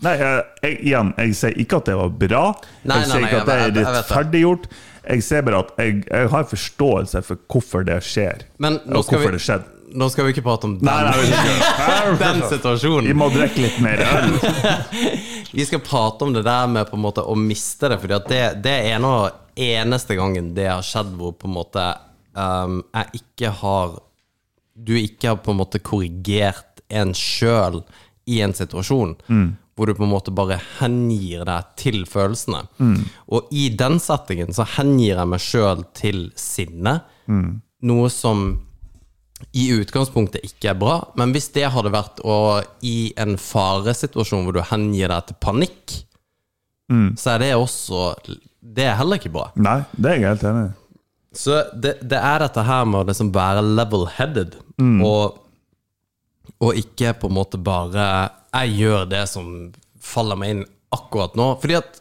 [0.00, 2.44] Nei, jeg, jeg, igjen, jeg sier ikke at det var bra.
[2.88, 4.68] Nei, jeg nei, sier ikke at det er jeg rettferdiggjort.
[5.08, 9.22] Jeg ser bare at jeg, jeg har forståelse for hvorfor det skjer, Men nå skal,
[9.24, 9.70] vi, det skjedde.
[9.96, 13.08] nå skal vi ikke prate om den, Nei, nei, vi situasjonen.
[13.08, 14.36] Vi må drikke litt mer øl.
[15.56, 18.92] Vi skal prate om det der med måte å miste det, for det, det er
[18.94, 19.24] en av
[19.58, 21.86] eneste gangen det har skjedd hvor på en måte
[22.38, 23.96] um, jeg ikke har
[24.78, 27.82] Du ikke har på en måte korrigert en sjøl
[28.30, 29.16] i en situasjon.
[29.80, 32.66] Hvor du på en måte bare hengir deg til følelsene.
[33.32, 36.98] Og i den settingen så hengir jeg meg sjøl til sinne.
[37.88, 38.42] Noe som
[39.56, 42.34] i utgangspunktet ikke er bra, men hvis det hadde vært å
[42.84, 45.94] i en faresituasjon hvor du hengir deg til panikk,
[47.16, 48.10] så er det også
[48.60, 49.46] Det er heller ikke bra.
[49.56, 50.72] Nei, det er jeg helt enig i.
[51.32, 54.56] Så det, det er dette her med å liksom være level-headed,
[55.06, 55.38] og,
[56.60, 58.06] og ikke på en måte bare
[58.50, 59.50] Jeg gjør det som
[60.02, 60.62] faller meg inn
[60.94, 61.52] akkurat nå.
[61.62, 62.00] Fordi at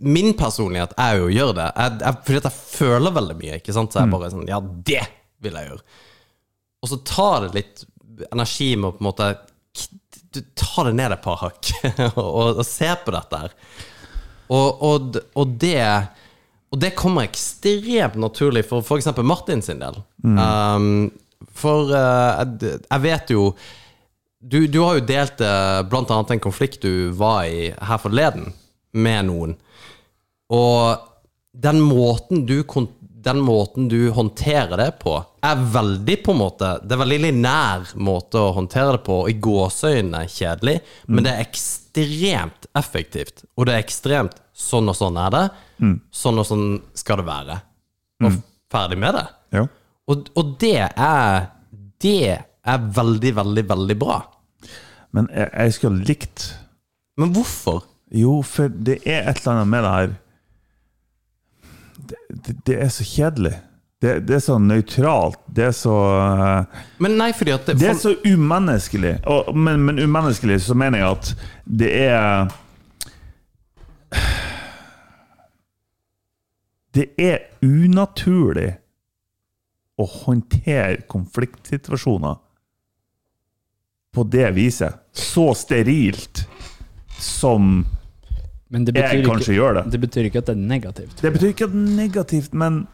[0.00, 1.68] min personlighet er jo å gjøre det.
[1.76, 3.92] Jeg, jeg, fordi at jeg føler veldig mye, ikke sant?
[3.92, 5.04] så jeg bare sånn Ja, det
[5.44, 6.00] vil jeg gjøre.
[6.80, 7.84] Og så tar det litt
[8.30, 9.28] energi med å på en måte
[10.32, 11.72] Du tar det ned et par hakk
[12.20, 13.56] og, og ser på dette her.
[14.50, 15.84] Og, og, og det
[16.70, 19.10] Og det kommer ekstremt naturlig for f.eks.
[19.26, 20.00] Martin sin del.
[20.22, 21.10] Um,
[21.56, 23.50] for uh, jeg, jeg vet jo
[24.40, 28.52] du, du har jo delt uh, blant annet en konflikt du var i her forleden,
[28.92, 29.52] med noen.
[30.50, 30.96] Og
[31.52, 32.62] den måten du,
[32.96, 37.92] den måten du håndterer det på, er veldig på en måte Det er veldig linær
[37.96, 39.20] måte å håndtere det på.
[39.30, 43.44] I gåseøynene kjedelig, men det er ekstremt effektivt.
[43.56, 45.44] Og det er ekstremt sånn og sånn er det.
[46.16, 46.66] Sånn og sånn
[46.98, 47.60] skal det være.
[48.24, 48.40] Og
[48.72, 49.26] ferdig med det.
[49.56, 49.66] Ja.
[50.10, 51.50] Og, og det er
[52.00, 54.20] Det er veldig, veldig, veldig bra.
[55.16, 56.44] Men jeg, jeg skulle likt
[57.18, 57.84] Men hvorfor?
[58.14, 60.14] Jo, for det er et eller annet med det her
[62.10, 63.52] Det, det, det er så kjedelig.
[64.00, 65.38] Det, det er så nøytralt.
[65.46, 69.18] Det er så eh, Men nei, fordi at det, Det er så umenneskelig.
[69.28, 71.32] Og, men, men umenneskelig så mener jeg at
[71.82, 72.50] det er
[76.90, 78.72] Det er unaturlig
[80.00, 82.40] å håndtere konfliktsituasjoner
[84.14, 85.00] på det viset.
[85.12, 86.44] Så sterilt
[87.20, 87.84] som
[88.70, 89.84] Men det jeg kanskje ikke, gjør det.
[89.92, 91.22] det betyr ikke at det er negativt.
[91.22, 92.86] Det betyr ikke at det er negativt, men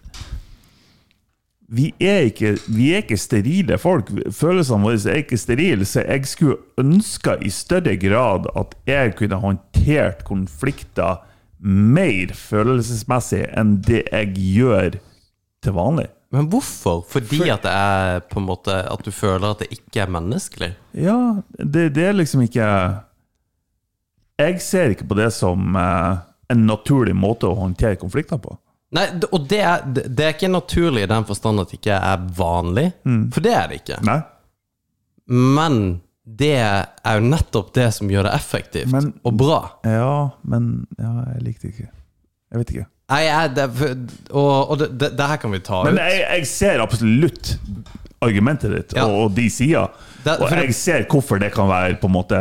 [1.68, 4.10] vi er ikke, vi er ikke sterile folk.
[4.32, 9.40] Følelsene våre er ikke sterile, så jeg skulle ønska i større grad at jeg kunne
[9.42, 11.24] håndtert konflikter
[11.58, 14.98] mer følelsesmessig enn det jeg gjør
[15.64, 16.06] til vanlig.
[16.36, 17.00] Men hvorfor?
[17.08, 20.68] Fordi at det er på en måte At du føler at det ikke er menneskelig?
[21.00, 21.16] Ja,
[21.56, 22.66] det, det er liksom ikke
[24.42, 26.18] Jeg ser ikke på det som eh,
[26.52, 28.52] en naturlig måte å håndtere konflikter på.
[28.94, 32.26] Nei, og det er, det er ikke naturlig i den forstand at det ikke er
[32.36, 32.84] vanlig.
[33.34, 33.96] For det er det ikke.
[34.06, 34.20] Nei?
[35.32, 35.78] Men
[36.26, 39.58] det er jo nettopp det som gjør det effektivt Men- og bra.
[39.86, 41.88] Ja, men ja, jeg likte ikke.
[42.52, 42.86] Jeg vet ikke.
[43.12, 43.66] Nei, jeg, det,
[44.34, 46.02] og og det, det, det her kan vi ta Men ut.
[46.02, 47.52] jeg, jeg ser absolutt
[48.24, 49.04] argumentet ditt Ja.
[49.06, 49.94] og, og de sider.
[50.26, 52.40] Og jeg ser hvorfor det kan være på en måte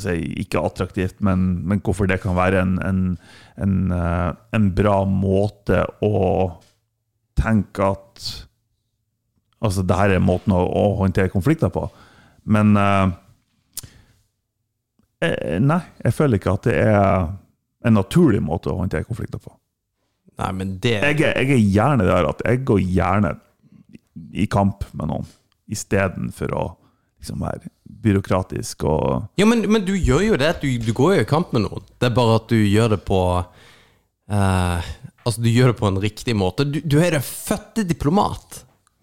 [0.00, 3.02] si, ikke attraktivt, men, men hvorfor det kan være en, en,
[3.60, 6.56] en, eh, en bra måte å
[7.36, 8.28] tenke at
[9.66, 11.86] Altså, det her er måten å, å håndtere konflikter på.
[12.52, 13.08] Men uh,
[15.24, 17.30] eh, Nei, jeg føler ikke at det er
[17.86, 19.54] en naturlig måte å håndtere konflikter på.
[20.36, 23.36] Nei, men det Jeg er, jeg er gjerne der at jeg går gjerne
[24.36, 25.30] i kamp med noen,
[25.72, 26.64] istedenfor å
[27.20, 27.70] liksom være
[28.06, 30.52] byråkratisk og Ja, men, men du gjør jo det.
[30.62, 31.86] Du, du går jo i kamp med noen.
[31.96, 34.92] Det er bare at du gjør det på uh,
[35.26, 36.68] Altså, du gjør det på en riktig måte.
[36.70, 38.60] Du, du er den fødte diplomat.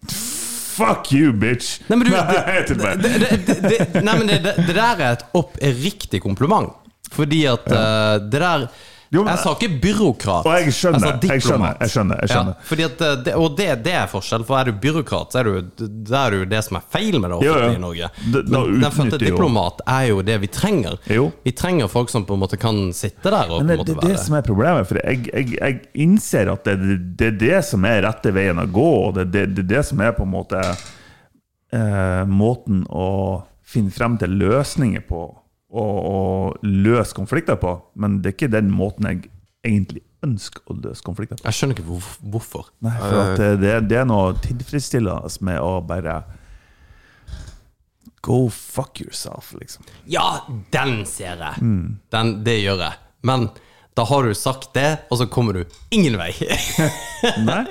[0.08, 1.82] Fuck you, bitch!
[1.90, 2.30] Nei, men du, det,
[2.64, 6.72] det, det, det, der er et oppriktig kompliment.
[7.14, 8.68] Fordi at eh, det der
[9.14, 10.46] Jo, men- Jeg sa ikke byråkrat.
[10.48, 12.16] Og jeg skjønner, Jeg, jeg skjønner, jeg skjønner.
[12.24, 12.54] jeg skjønner.
[12.80, 15.44] Ja, at eh, det, og det, det er forskjell, for er du byråkrat, så er
[15.44, 18.08] du, det er jo det som er feil med det offentlige i Norge.
[18.32, 20.98] Da- da Men den fødte diplomat er jo det vi trenger.
[21.06, 21.28] Jo.
[21.44, 23.94] Vi trenger folk som på en måte kan sitte der og Men på det, en
[23.94, 24.90] måte det er det som er problemet.
[24.90, 26.76] For jeg, jeg, innser at det,
[27.16, 29.84] det er det som er rette veien å gå, og det, det, det er det
[29.92, 30.58] som er på en måte
[31.72, 35.22] eh, måten å finne frem til løsninger på,
[35.74, 36.18] og, å
[36.62, 37.76] løse konflikter på.
[38.00, 39.26] Men det er ikke den måten jeg
[39.64, 41.46] egentlig ønsker å løse konflikter på.
[41.48, 42.70] Jeg skjønner ikke hvor, hvorfor.
[42.84, 46.22] Nei, for det, det er noe tilfredsstillende med å bare
[48.24, 49.84] Go fuck yourself, liksom.
[50.08, 51.60] Ja, den ser jeg!
[51.60, 51.98] Mm.
[52.08, 52.96] Den, det gjør jeg.
[53.20, 53.50] Men
[53.94, 56.30] da har du sagt det, og så kommer du ingen vei.
[57.50, 57.66] Nei,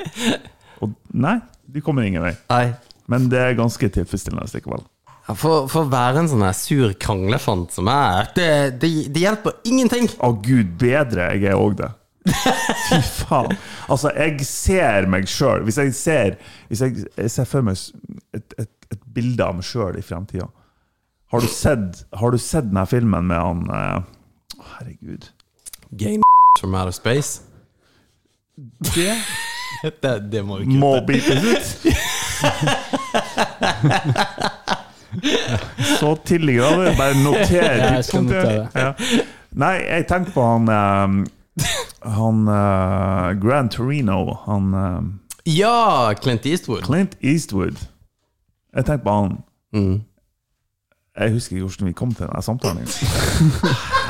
[0.77, 2.35] og, nei du kommer ingen vei.
[2.51, 2.67] Nei.
[3.09, 4.85] Men det er ganske tilfredsstillende likevel.
[5.27, 8.47] Ja, For, for å være en sånn sur kranglefant som jeg er, det,
[8.81, 10.09] det, det hjelper ingenting.
[10.19, 11.91] Å gud bedre, jeg er òg det.
[12.87, 13.55] Fy faen.
[13.91, 16.37] Altså, jeg ser meg sjøl Hvis jeg ser
[16.69, 17.75] Hvis jeg, jeg ser for meg
[18.31, 20.47] et, et, et bilde av meg sjøl i framtida
[21.35, 23.99] Har du sett Har du sett denne filmen med han uh,
[24.77, 25.27] Herregud.
[25.99, 26.23] Gain
[26.61, 27.43] from outer space.
[28.95, 29.17] Det
[30.01, 31.65] Det, det må vi ikke må bites ut.
[35.99, 36.97] Så tidlig grad.
[36.97, 38.67] Bare noter Ja, jeg skal tidspunktet.
[38.75, 38.91] Ja.
[39.51, 41.65] Nei, jeg tenker på han eh,
[42.15, 44.33] Han uh, Grand Torino.
[44.45, 46.81] Han eh, Ja, Clint Eastwood.
[46.81, 47.77] Clint Eastwood.
[48.75, 49.37] Jeg tenker på han.
[49.73, 50.01] Mm.
[51.19, 52.87] Jeg husker ikke hvordan vi kom til denne samtalen.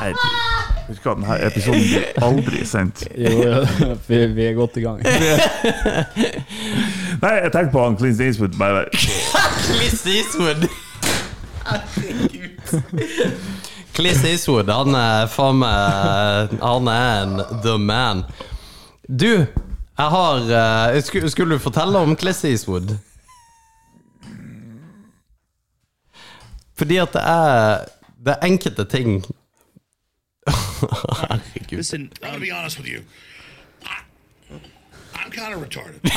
[0.00, 0.40] Herregud.
[0.88, 3.04] Husker at denne episoden blir aldri sendt.
[3.16, 5.00] Jo, jo, vi, vi er godt i gang.
[7.22, 8.58] Nei, jeg tenker på han Clint Eastwood.
[8.58, 10.68] Bare, Clint Eastwood!
[11.64, 12.50] Herregud.
[13.94, 18.24] Cliss Eastwood, han er faen meg Han er en the man.
[19.06, 19.46] Du,
[19.98, 22.96] jeg har eh, Skulle, skulle du fortelle om Cliss Eastwood?
[26.74, 27.84] Fordi at det er
[28.24, 29.22] Det er enkelte ting
[30.48, 31.76] Herregud.
[31.78, 33.00] Listen, I'm gonna be honest with you.
[35.24, 36.00] I'm kind of retarded.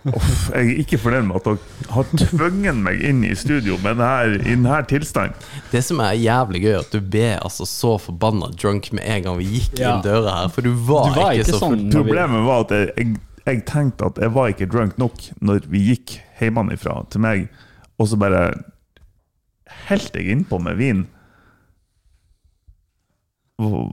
[0.16, 1.58] Uff, jeg er ikke fornøyd med at dere
[1.92, 5.34] har tvunget meg inn i studio med det her, i denne tilstanden.
[5.72, 9.26] Det som er jævlig gøy, er at du ble altså så forbanna drunk med en
[9.26, 9.90] gang vi gikk Ja.
[9.96, 10.48] inn døra her.
[10.54, 13.06] For du var, Du var ikke, ikke så sånn Problemet var at jeg, jeg,
[13.50, 17.44] jeg tenkte at jeg var ikke drunk nok når vi gikk hjemmefra til meg,
[18.00, 18.46] og så bare
[19.90, 21.04] helte jeg innpå med vin.
[23.60, 23.92] Og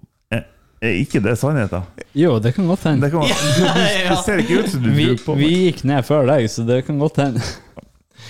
[0.82, 1.86] Er, ikke det sannheten?
[2.18, 3.08] Jo, det kan godt hende.
[3.08, 5.42] Det, kan, du, du, det ser ikke ut som du Vi, på meg.
[5.42, 7.42] vi gikk ned før deg, så det kan godt hende.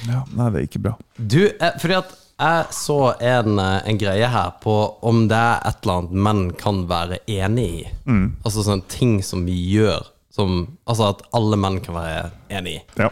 [0.08, 0.94] Ja, nei, det er ikke bra.
[1.18, 4.76] Du, eh, fordi at jeg så en, eh, en greie her på
[5.10, 7.82] om det er et eller annet menn kan være enig i.
[8.06, 8.28] Mm.
[8.46, 10.06] Altså sånne ting som vi gjør.
[10.38, 12.82] Som, altså at alle menn kan være enig i.
[13.02, 13.10] Ja.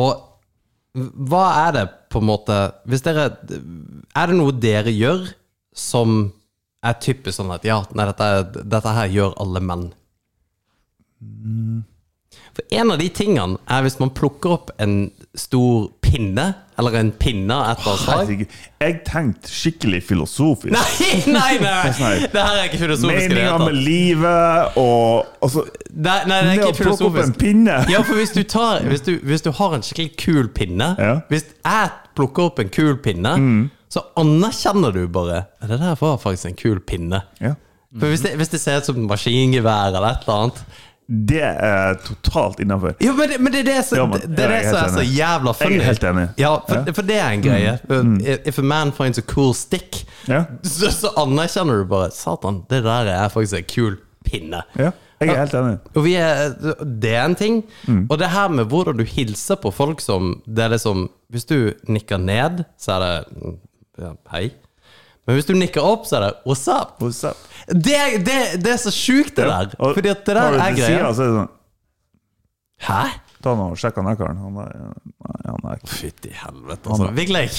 [0.00, 0.24] Og
[1.28, 2.54] hva er det på en måte
[2.88, 3.26] Hvis dere
[4.16, 5.28] Er det noe dere gjør
[5.76, 6.32] som
[6.86, 9.88] er typisk sånn at ja, nei, dette, dette her gjør alle menn?
[12.54, 16.44] For en av de tingene er hvis man plukker opp en stor pinne,
[16.78, 18.20] eller en pinne av et eller annet slag.
[18.22, 18.54] Herregud.
[18.82, 20.72] Jeg tenkte skikkelig filosofisk.
[20.74, 21.90] Nei, nei, nei!
[22.04, 22.12] Nei.
[22.32, 23.18] Det her er ikke filosofisk.
[23.18, 23.84] i det Meninga hele med tatt.
[23.88, 27.38] livet og altså, Nei, nei, det er Med å ikke plukke opp en filosofisk.
[27.42, 30.92] pinne Ja, for hvis du, tar, hvis, du, hvis du har en skikkelig kul pinne
[30.98, 31.14] Ja.
[31.32, 33.36] Hvis jeg plukker opp en kul pinne,
[33.88, 37.22] så anerkjenner du bare at Det der var faktisk en kul pinne.
[37.40, 37.54] ja.
[37.98, 40.58] For hvis det, hvis det ser ut som et maskingevær eller et eller annet
[41.08, 42.92] Det er totalt innafor.
[43.00, 44.82] Ja, men det, men det er det som, Ja, men- det, er det er som
[44.84, 45.78] er så jævla funny.
[45.78, 46.26] Jeg er helt enig.
[46.36, 46.82] Ja, for, Ja.
[46.84, 46.94] Mm.
[46.98, 47.78] for det er en greie.
[48.46, 50.42] If a man finds a cool stick, Ja.
[50.62, 53.96] så, så anerkjenner du bare Satan, det der er faktisk en kul
[54.28, 54.60] pinne.
[54.78, 54.90] ja.
[55.18, 55.78] Jeg er helt enig.
[56.14, 57.58] Er, det er en ting.
[57.88, 58.04] Mm.
[58.06, 61.72] Og det her med hvordan du hilser på folk som Det er liksom Hvis du
[61.90, 63.56] nikker ned, så er det mm,
[63.98, 64.44] ja, hei.
[65.26, 67.02] Men hvis du nikker opp, så er det what's up?
[67.02, 67.36] What's up?
[67.66, 69.74] Det, det, det er så sjukt, det der.
[69.78, 71.12] Og Fordi at det der er greia.
[71.12, 71.54] Så er det sånn
[72.88, 73.02] Hæ?
[73.42, 74.38] Ta nå og sjekk han karen.
[74.42, 74.70] Han er,
[75.46, 77.10] han er ikke Fytti helvete, altså.
[77.14, 77.56] Vigleik!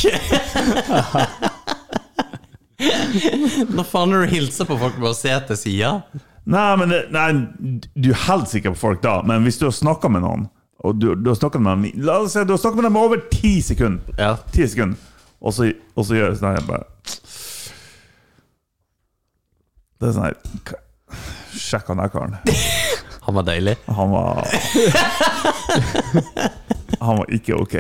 [3.75, 5.91] Når faen er du hilser på folk med å se til sida?
[6.45, 7.27] Nei, men det, nei,
[7.93, 10.47] du helst ikke på folk da, men hvis du har snakka med noen
[10.79, 12.97] og du, du har snakka med dem, La oss si du har snakket med dem
[13.01, 14.37] over ti sekunder, Ja.
[14.55, 14.97] Ti sekunder
[15.41, 16.85] og, så, og så gjør jeg sånn her bare
[19.99, 20.79] Det er sånn her k-
[21.59, 22.37] Sjekk han karen.
[23.25, 23.75] Han var deilig.
[23.93, 24.39] Han var
[27.01, 27.75] Han var ikke ok.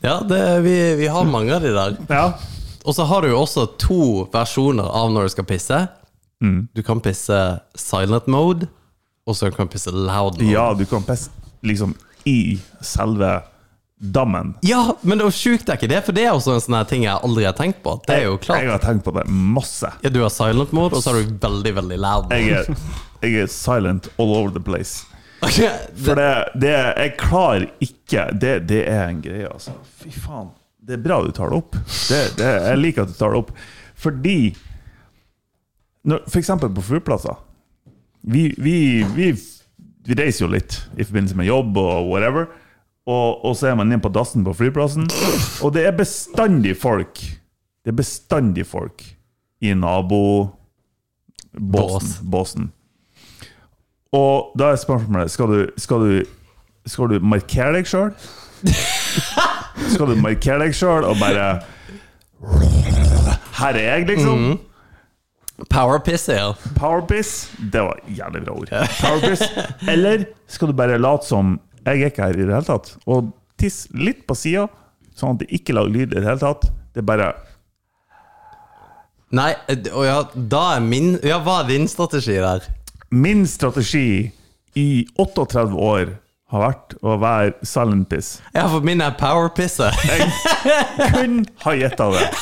[0.00, 1.96] Ja, det, vi, vi har mange av de der.
[2.10, 2.26] Ja.
[2.88, 4.00] Og så har du jo også to
[4.32, 5.80] versjoner av når du skal pisse.
[6.40, 7.36] Du kan pisse
[7.76, 8.68] silent mode,
[9.28, 10.48] og så kan du pisse loud mode.
[10.48, 11.28] ja, du kan pisse
[11.66, 11.92] liksom
[12.24, 13.42] i selve
[13.98, 14.54] dammen.
[14.62, 16.86] Ja, men det er jo sjukt er ikke det, for det er også en sånn
[16.88, 17.96] ting jeg aldri har tenkt på.
[18.06, 18.62] Det er jo klart.
[18.62, 19.90] Jeg har tenkt på det masse.
[20.04, 22.38] Ja, du har silent mode, og så har du veldig, veldig loud mode.
[22.38, 22.86] Jeg er,
[23.26, 25.02] jeg er silent all over the place.
[25.42, 25.58] Ok,
[26.02, 29.74] For det, det Jeg klarer ikke det, det er en greie, altså.
[30.00, 30.48] Fy faen.
[30.88, 31.76] Det er bra du tar det opp.
[32.08, 33.50] Det, det, jeg liker at du tar det opp.
[33.98, 34.38] Fordi
[36.08, 37.36] når, For eksempel på flyplasser.
[38.28, 39.28] Vi, vi, vi,
[40.08, 42.48] vi reiser jo litt i forbindelse med jobb og whatever.
[43.08, 45.06] Og, og så er man inne på dassen på flyplassen,
[45.64, 49.00] og det er bestandig folk Det er bestandig folk
[49.64, 50.52] i nabobåsen.
[52.28, 52.68] Båsen.
[54.12, 56.12] Og da er spørsmålet Skal du, skal du,
[56.86, 58.12] skal du markere deg sjøl?
[59.88, 61.48] Skal du markere deg sjøl og bare
[63.58, 64.58] Her er jeg, liksom.
[65.68, 66.52] Powerpiss, ja.
[66.78, 67.32] Powerpiss.
[67.58, 68.74] Det var jævlig bra ord.
[69.00, 69.42] Powerpiss.
[69.90, 71.56] Eller skal du bare late som
[71.88, 74.66] jeg er ikke her i det hele tatt, og tisse litt på sida,
[75.16, 76.68] sånn at det ikke lager lyd i det hele tatt?
[76.92, 77.28] Det er bare
[79.36, 82.64] Nei, eh, og ja, da er min Ja, hva er din strategi der?
[83.12, 84.30] Min strategi
[84.78, 84.88] i
[85.20, 86.14] 38 år
[86.48, 88.38] har vært å være silent piss.
[88.54, 90.30] Ja, for min er power pisser Jeg
[91.12, 92.24] kun har gjetta det.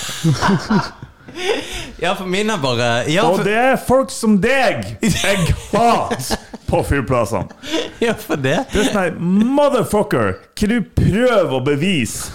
[2.00, 5.42] Ja, for min er bare Ja, Og det er folk som deg jeg
[5.72, 7.52] hater på flyplassene.
[8.06, 8.56] ja, for det.
[8.72, 10.32] Det er sånn her Motherfucker!
[10.56, 12.32] Hva du prøver å bevise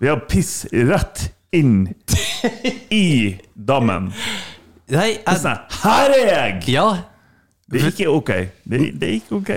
[0.00, 1.90] ved å pisse rett inn
[2.94, 4.10] i dammen?
[4.88, 6.58] Nei, Det er jeg, sånn her Her er jeg!
[6.78, 6.88] ja.
[7.68, 8.30] Det er ikke ok.
[8.64, 9.50] Det det er ikke ok.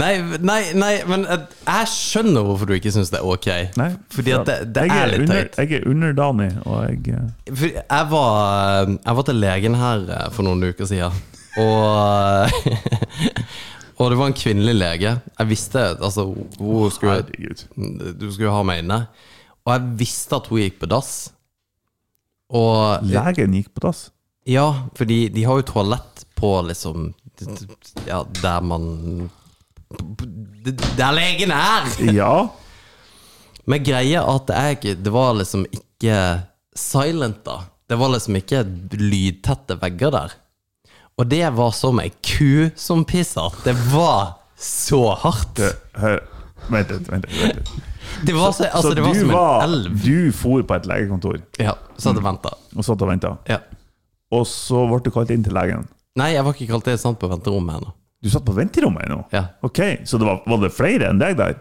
[0.00, 3.48] Nei, nei, nei, men jeg, skjønner hvorfor du ikke syns det er ok.
[3.76, 5.58] Nei, Fordi at det, det er, er litt teit.
[5.60, 10.28] Jeg er underdanig, og jeg eh, For jeg var, jeg var til legen her eh,
[10.32, 11.20] for noen uker siden,
[11.60, 12.48] og
[13.98, 15.16] Og det var en kvinnelig lege.
[15.38, 17.24] Jeg visste Altså, hun skulle
[18.14, 19.02] Du skulle ha meg inne.
[19.66, 21.32] Og jeg visste at hun gikk på dass.
[22.48, 24.06] Og Legen gikk på dass.
[24.48, 27.10] Ja, fordi de har jo toalett på liksom
[28.06, 29.30] Ja, der man
[30.96, 31.86] Der legen er!
[32.12, 32.32] Ja.
[33.68, 36.42] Men greia at jeg Det var liksom ikke
[36.78, 37.62] silent, da.
[37.88, 38.62] Det var liksom ikke
[39.00, 40.34] lydtette vegger der.
[41.18, 43.50] Og det var som ei ku som pisser.
[43.64, 45.56] Det var så hardt.
[45.58, 46.20] Det, hør.
[46.68, 47.72] Vent litt, vent litt.
[48.24, 49.98] Det var, så, altså, så det var du som en elv.
[50.04, 52.54] Du for på et legekontor Ja, satt og venta.
[52.76, 53.34] og satt og venta.
[53.50, 53.58] Ja.
[54.32, 55.88] Og så ble du kalt inn til legen.
[56.16, 57.92] Nei, jeg var ikke kalt det sant på venterommet ennå.
[58.22, 59.20] Du satt på venterommet ennå?
[59.30, 59.44] Ja.
[59.62, 61.60] Ok, så det var, var det flere enn deg der?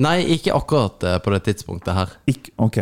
[0.00, 2.14] Nei, ikke akkurat eh, på det tidspunktet her.
[2.30, 2.78] Ikke, ok.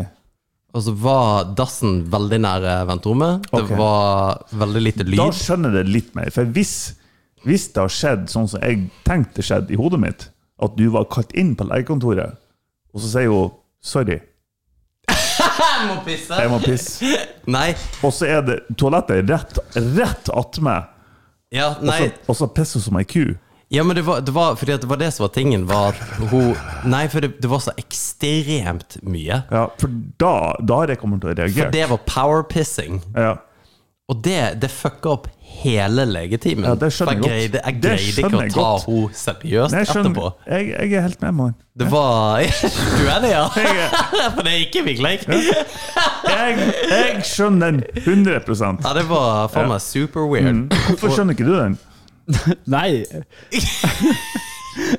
[0.76, 3.48] Og så var dassen veldig nær eh, venterommet.
[3.48, 3.78] Det okay.
[3.80, 5.18] var veldig lite lyd.
[5.18, 6.30] Da skjønner jeg det litt mer.
[6.34, 6.74] For hvis,
[7.48, 10.28] hvis det har skjedd sånn som jeg tenkte skjedde i hodet mitt,
[10.62, 12.38] at du var kalt inn på legekontoret,
[12.94, 13.50] og så sier hun
[13.84, 14.18] 'sorry,
[15.08, 16.34] Jeg må pisse!
[16.34, 17.70] jeg må pisse', Nei.
[18.02, 20.88] og så er det toalettet rett, rett attmed,
[21.54, 22.10] Ja, nei.
[22.28, 23.22] og så pisser hun som ei ku.
[23.72, 25.96] Ja, men det var, det var fordi det var det som var tingen, var
[26.30, 26.54] hun
[26.88, 29.42] Nei, for det, det var så ekstremt mye.
[29.52, 30.32] Ja, for da,
[30.64, 31.66] da har jeg kommet til å reagere.
[31.66, 33.02] For det var powerpissing.
[33.12, 33.34] Ja.
[34.08, 35.28] Og det, det fucka opp
[35.58, 36.64] hele legetimen.
[36.68, 37.66] Ja, det skjønner jeg jeg greide, godt.
[37.66, 40.30] jeg Det greide ikke skjønner å ta henne seriøst Nei, jeg, etterpå.
[40.46, 41.54] jeg, jeg er helt med, mann.
[41.78, 42.42] Det var
[42.98, 43.44] Du er det, ja?
[44.36, 45.26] For det er ikke Vigleik.
[45.28, 48.40] jeg, jeg skjønner den 100
[48.84, 50.52] Ja, det var faen meg super weird.
[50.54, 50.68] Mm.
[50.92, 51.78] Hvorfor skjønner ikke du den?
[52.76, 53.04] Nei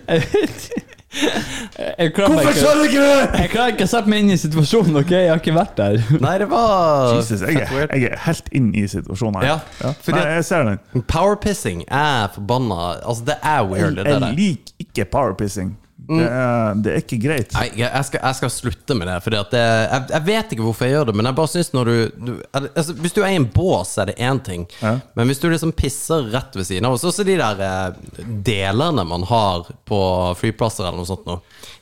[0.09, 0.85] Jeg vet ikke.
[1.09, 3.39] Jeg klarer Hvorfor ikke skjønner ikke det?!
[3.41, 5.13] Jeg klarer ikke å sette meg inn i situasjonen, ok?
[5.15, 5.97] Jeg har ikke vært der.
[6.21, 9.47] Nei, det var Jesus, jeg, er, jeg er helt inn i situasjonen her.
[9.81, 11.03] Ja, fordi Nei, jeg ser den.
[11.09, 14.35] Powerpissing er forbanna Altså, det er weird, det Jeg der.
[14.37, 15.73] liker ikke powerpissing.
[16.07, 17.51] Det, er, det er ikke greit.
[17.53, 19.17] Nei, jeg jeg skal, jeg skal slutte med det.
[19.25, 21.71] Fordi at det, jeg, jeg vet ikke hvorfor jeg gjør det, men jeg bare synes
[21.75, 21.97] når du,
[22.29, 24.65] du altså, Hvis du er i en bås, er det én ting.
[24.81, 24.95] Ja.
[25.19, 29.05] Men hvis du liksom pisser rett ved siden av Sånn som de der eh, delene
[29.05, 29.99] man har på
[30.39, 31.37] flyplasser eller noe sånt nå.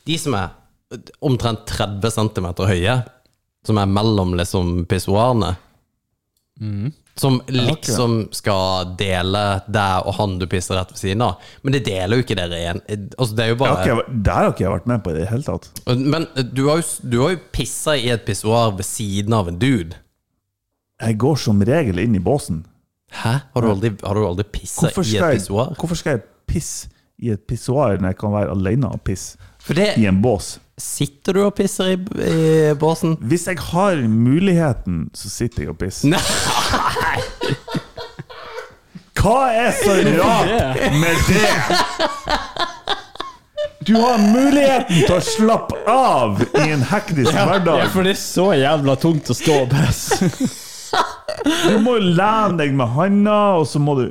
[0.07, 0.51] De som er
[1.19, 2.97] omtrent 30 cm høye,
[3.67, 5.55] som er mellom liksom pissoarene.
[7.17, 9.41] Som liksom skal dele
[9.73, 11.39] deg og han du pisser rett ved siden av.
[11.65, 12.81] Men det deler jo ikke dere igjen.
[13.17, 13.75] Altså, det er jo bare...
[13.75, 15.69] har ikke, jeg- har ikke jeg vært med på i det hele tatt.
[15.97, 19.49] men eh, du har jo, du har jo pissa i et pissoar ved siden av
[19.49, 19.97] en dude.
[21.01, 22.63] Jeg går som regel inn i båsen.
[23.13, 23.35] Hæ?
[23.53, 25.73] Har du aldri, har du aldri pissa i et pissoar?
[25.79, 29.37] hvorfor skal jeg pisse i et pissoar når jeg kan være alene og pisse
[29.75, 30.59] det i en bås?
[30.77, 33.15] Sitter du og pisser i, i båsen?
[33.25, 36.13] Hvis jeg har muligheten, så sitter jeg og pisser.
[36.13, 37.17] Nei!
[39.17, 41.49] Hva er så rart med det?
[43.87, 47.87] Du har muligheten til å slappe av i en hektisk Ja, hverdag.
[47.93, 50.29] for det er så jævla tungt å stå og pisse.
[51.67, 54.05] Du må lene deg med handa, og så må du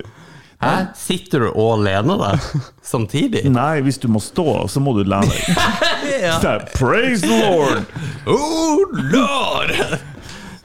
[0.62, 0.74] Hæ?
[0.96, 2.44] Sitter du og lener deg
[2.92, 3.42] samtidig?
[3.52, 5.64] Nei, hvis du må stå, så må du lene deg.
[6.16, 6.36] Ja.
[6.72, 7.84] Praise the Lord!
[8.30, 9.72] Oh lord!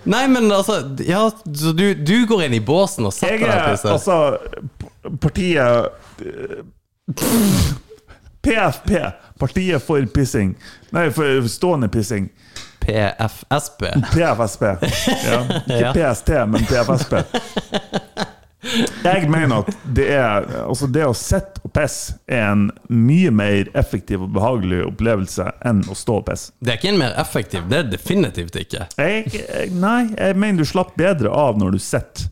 [0.04, 1.26] Nei, men altså Ja,
[1.56, 6.62] så du, du går inn i båsen og setter deg til er altså partiet eh,
[8.42, 8.92] PFP.
[9.42, 10.56] Partiet for pissing.
[10.94, 12.30] Nei, for stående pissing.
[12.82, 13.84] PFSP.
[14.14, 14.64] PFSP.
[15.26, 15.42] Ja.
[15.66, 17.14] Ikke PST, men PFSP.
[18.62, 23.70] Jeg mener at det er Altså, det å sitte og pisse er en mye mer
[23.78, 26.54] effektiv og behagelig opplevelse enn å stå og pisse.
[26.62, 28.88] Det er ikke en mer effektiv, det er definitivt ikke.
[28.98, 32.30] Jeg, nei, jeg mener du slapp bedre av når du sitter,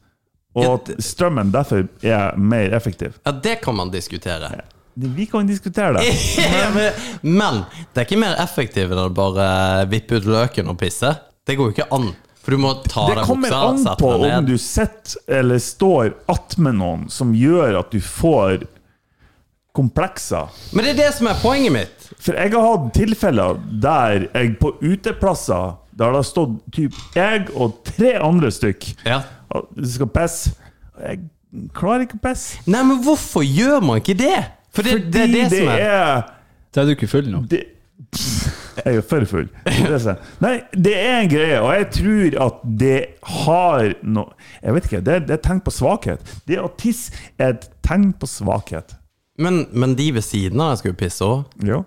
[0.57, 3.17] og at strømmen derfor er mer effektiv.
[3.25, 4.51] Ja, det kan man diskutere.
[4.99, 6.13] Vi kan diskutere det.
[6.75, 6.89] men,
[7.21, 7.61] men
[7.93, 11.13] det er ikke mer effektivt enn å bare vippe ut løken og pisse.
[11.47, 12.11] Det går jo ikke an.
[12.49, 16.15] For du må ta Det deg kommer buksa, an på om du sitter eller står
[16.33, 18.63] attmed noen som gjør at du får
[19.77, 20.49] komplekser.
[20.73, 22.07] Men det er det som er poenget mitt.
[22.17, 27.45] For jeg har hatt tilfeller der jeg på uteplasser Der det har stått typ jeg
[27.53, 29.21] og tre andre stykk Ja.
[29.53, 30.55] og skal pisse.
[30.97, 31.19] Og Jeg
[31.75, 32.61] klarer ikke å pisse.
[32.65, 34.39] Nei, men hvorfor gjør man ikke det?
[34.73, 36.23] For det, Fordi det er det, som er er
[36.73, 37.47] Da er du ikke full nok.
[37.51, 37.63] det,
[38.09, 38.53] Jeg
[38.85, 39.49] er jo for full.
[39.69, 40.23] Er er.
[40.43, 42.97] Nei, det er en greie, og jeg tror at det
[43.43, 46.33] har noe Jeg vet ikke, det er, det er et tegn på svakhet.
[46.47, 48.95] Det å tisse er et tegn på svakhet.
[49.39, 51.47] men, men de ved siden av jo pisse òg.
[51.63, 51.83] Ja.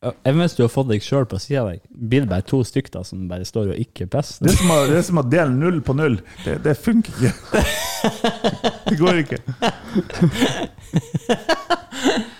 [0.00, 3.04] Hvis du har fått deg sjøl på sida av deg, blir det bare to stykker
[3.04, 4.46] som bare står og ikke pisser?
[4.46, 6.16] Det er som å, det er som å dele null på null.
[6.42, 7.34] Det, det funker ikke.
[8.90, 9.38] Det går ikke.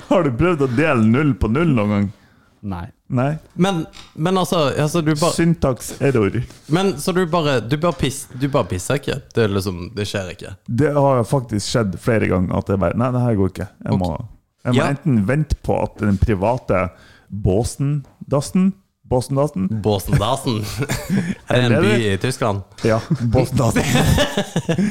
[0.09, 2.09] Har du prøvd å dele null på null noen gang?
[2.63, 2.87] Nei.
[3.09, 3.39] Nei.
[3.55, 6.35] Men, men altså, altså du bare Syntaks error.
[6.69, 9.17] Men så du bare Du bare, piss, du bare pisser ikke?
[9.35, 10.53] Det er liksom Det skjer ikke?
[10.69, 13.69] Det har faktisk skjedd flere ganger at jeg bare Nei, det her går ikke.
[13.87, 14.11] Jeg må,
[14.67, 14.91] jeg må Ja.
[14.93, 16.85] enten vente på at den private
[17.31, 18.73] Båsen-dassen
[19.11, 20.61] Båsendassen Båsen-dasen.
[21.51, 22.61] er det en Eller- by i Tyskland?
[22.87, 23.01] Ja,
[23.33, 23.83] Båsendassen.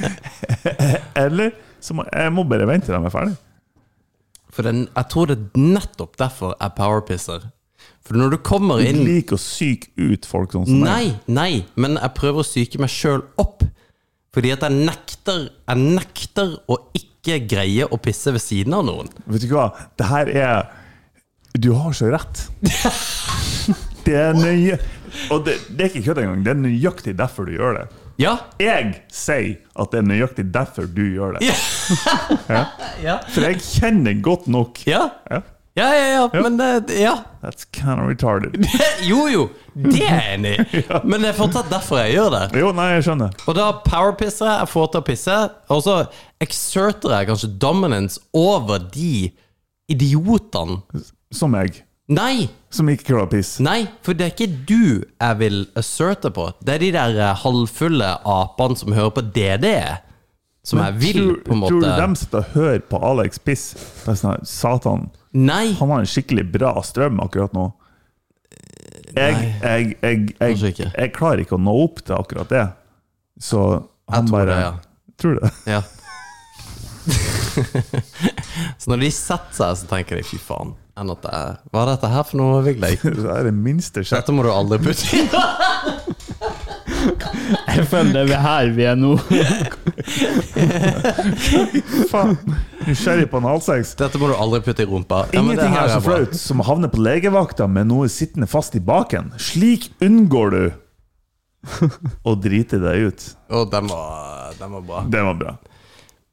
[1.16, 3.38] Eller så må jeg må bare vente til de er ferdig.
[4.52, 7.46] For den, jeg tror det er nettopp derfor jeg powerpisser.
[8.10, 10.90] For når du kommer inn Du liker å psyke ut folk sånn som meg.
[10.90, 13.62] Nei, nei, men jeg prøver å psyke meg sjøl opp.
[14.34, 19.12] Fordi at jeg nekter Jeg nekter å ikke greie å pisse ved siden av noen.
[19.30, 19.70] Vet du hva?
[20.00, 20.72] Det her er
[21.54, 22.48] Du har så rett.
[24.08, 24.78] Det er nøye
[25.30, 26.44] Og det, det er ikke kødd engang.
[26.46, 27.86] Det er nøyaktig derfor du gjør det.
[28.20, 28.34] Ja.
[28.60, 31.50] Jeg sier at det er nøyaktig derfor du gjør det.
[33.06, 33.16] Ja.
[33.34, 34.82] For jeg kjenner godt nok.
[34.90, 35.06] Ja,
[35.80, 36.42] Ja, ja, ja, ja.
[36.44, 37.16] men det Ja.
[37.42, 38.58] That's kind of retarded.
[39.08, 39.46] Jo, jo,
[39.80, 40.82] det er jeg enig i.
[41.10, 42.42] Men det er fortsatt derfor jeg gjør det.
[42.60, 43.38] Jo, nei, jeg skjønner.
[43.48, 45.38] Og da powerpisser jeg, jeg får til å pisse,
[45.72, 45.96] og så
[46.44, 49.30] exerter jeg kanskje dominance over de
[49.90, 50.82] idiotene.
[51.32, 51.84] Som meg.
[52.10, 53.62] Nei, Som ikke klarer å pisse.
[53.64, 56.48] nei, for det er ikke du jeg vil asserte på.
[56.66, 59.68] Det er de der eh, halvfulle apene som hører på DD,
[60.66, 61.76] som jeg vil, på en måte.
[61.78, 63.68] tror du dem sitter og hører på Alex piss?
[64.04, 65.08] Det er sånn, Satan,
[65.38, 67.68] Nei, han har en skikkelig bra strøm akkurat nå.
[69.14, 72.66] Jeg, jeg, jeg, jeg, klarer ikke å nå opp til akkurat det.
[73.42, 73.62] Så
[74.10, 74.74] han bare det, ja.
[75.20, 75.52] Tror du det?
[75.70, 75.82] Ja.
[78.80, 80.76] så når de setter seg, så tenker de fy faen.
[81.00, 83.04] Er, hva er dette her for noe, Vigleik?
[83.22, 84.20] Det er det minste sjekk.
[84.20, 85.30] Dette må du aldri putte inn.
[87.70, 89.14] Jeg føler det er her vi er nå.
[92.12, 92.36] Faen.
[92.88, 93.94] Nysgjerrig på analsex.
[94.00, 95.24] Dette må du aldri putte i rumpa.
[95.34, 98.84] Ja, Ingenting er så flaut som å havne på legevakta med noe sittende fast i
[98.84, 99.34] baken.
[99.42, 100.62] Slik unngår du
[102.24, 103.26] å drite deg ut.
[103.52, 105.04] Å, den var, den var bra.
[105.12, 105.58] Den var bra.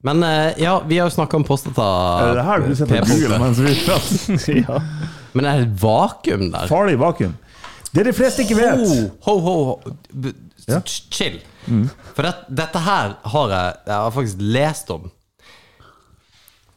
[0.06, 1.86] Men eh, ja, vi har jo snakka om prostata.
[2.20, 4.52] Er det det her du setter Google mens vi prater?
[4.62, 4.80] ja.
[5.34, 6.70] Men er det et vakuum der?
[6.70, 7.34] Farlig vakuum.
[7.96, 8.82] Det de fleste ikke vet.
[8.84, 10.32] Oh, ho, ho, ho.
[10.66, 10.80] Ja.
[10.86, 11.40] Chill.
[12.14, 15.10] For det, dette her har jeg, jeg har faktisk lest om.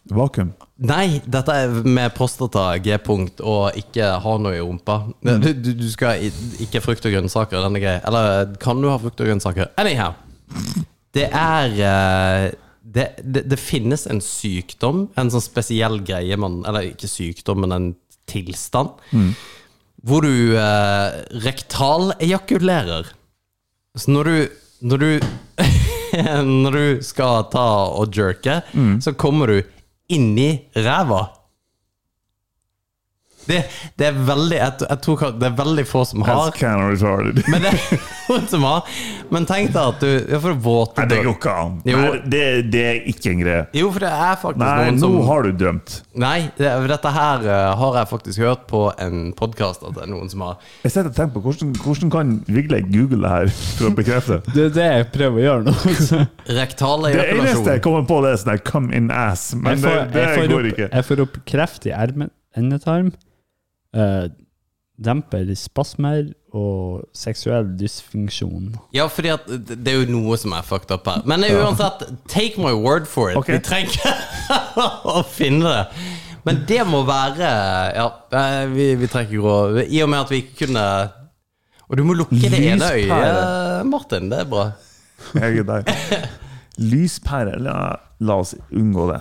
[0.10, 0.54] Vakuum.
[0.80, 5.02] Nei, dette er med prostata, G-punkt og ikke ha noe i rumpa.
[5.22, 8.00] Du, du, du skal ikke ikke frukt og grønnsaker, denne greia.
[8.08, 9.74] Eller kan du ha frukt og grønnsaker?
[9.82, 10.16] Anyhow.
[11.14, 12.46] Det er eh,
[12.82, 17.76] det, det, det finnes en sykdom, en sånn spesiell greie man Eller ikke sykdom, men
[17.76, 17.88] en
[18.30, 18.96] tilstand.
[20.06, 23.14] Hvor du eh, rektalejakulerer.
[23.98, 24.48] Så når du
[24.82, 25.10] Når du
[26.64, 28.62] Når du skal ta og jerke,
[29.02, 29.62] så kommer du
[30.10, 31.20] inni ræva.
[33.48, 33.60] Det,
[33.98, 36.92] det er veldig jeg, jeg tror det er veldig få som har That's kind of
[36.92, 37.42] retarded.
[37.52, 38.90] Men det er noen som har
[39.32, 41.78] Men tenk deg at du får våte Nei, det går ikke an.
[42.30, 43.64] Det, det er ikke en greie.
[43.80, 45.96] Jo, for det er faktisk Nei, noen nå har du drømt.
[46.20, 50.12] Nei, det, dette her uh, har jeg faktisk hørt på en podkast at det er
[50.12, 53.54] noen som har Jeg sitter og tenker på hvordan, hvordan kan Vigleik google det her
[53.54, 54.42] for å bekrefte?
[54.60, 55.74] Det er det jeg prøver å gjøre nå.
[56.58, 57.40] Rektale ejakulasjon.
[57.40, 60.26] Det eneste jeg kommer på, det er sånn her come in ass, men får, det,
[60.26, 60.88] det går opp, ikke.
[60.90, 63.12] Jeg får opp kreft i ermen, endetarm,
[63.94, 64.30] eh,
[65.00, 68.74] demper spasmer og seksuell dysfunksjon.
[68.96, 71.22] Ja, fordi at det det er jo noe som er fucked up her.
[71.30, 73.38] Men uansett, take my word for it.
[73.38, 73.60] Okay.
[73.60, 74.02] Vi trenger
[75.20, 75.86] å finne det.
[76.48, 77.48] Men det må være
[77.98, 80.84] Ja, eh, vi, vi trenger grå I og med at vi ikke kunne
[81.90, 84.30] Og du må lukke det ene øyet, Martin.
[84.32, 84.70] Det er bra.
[85.36, 86.30] Jeg er der.
[86.80, 87.76] Lyspære, la,
[88.24, 89.20] la oss unngå det.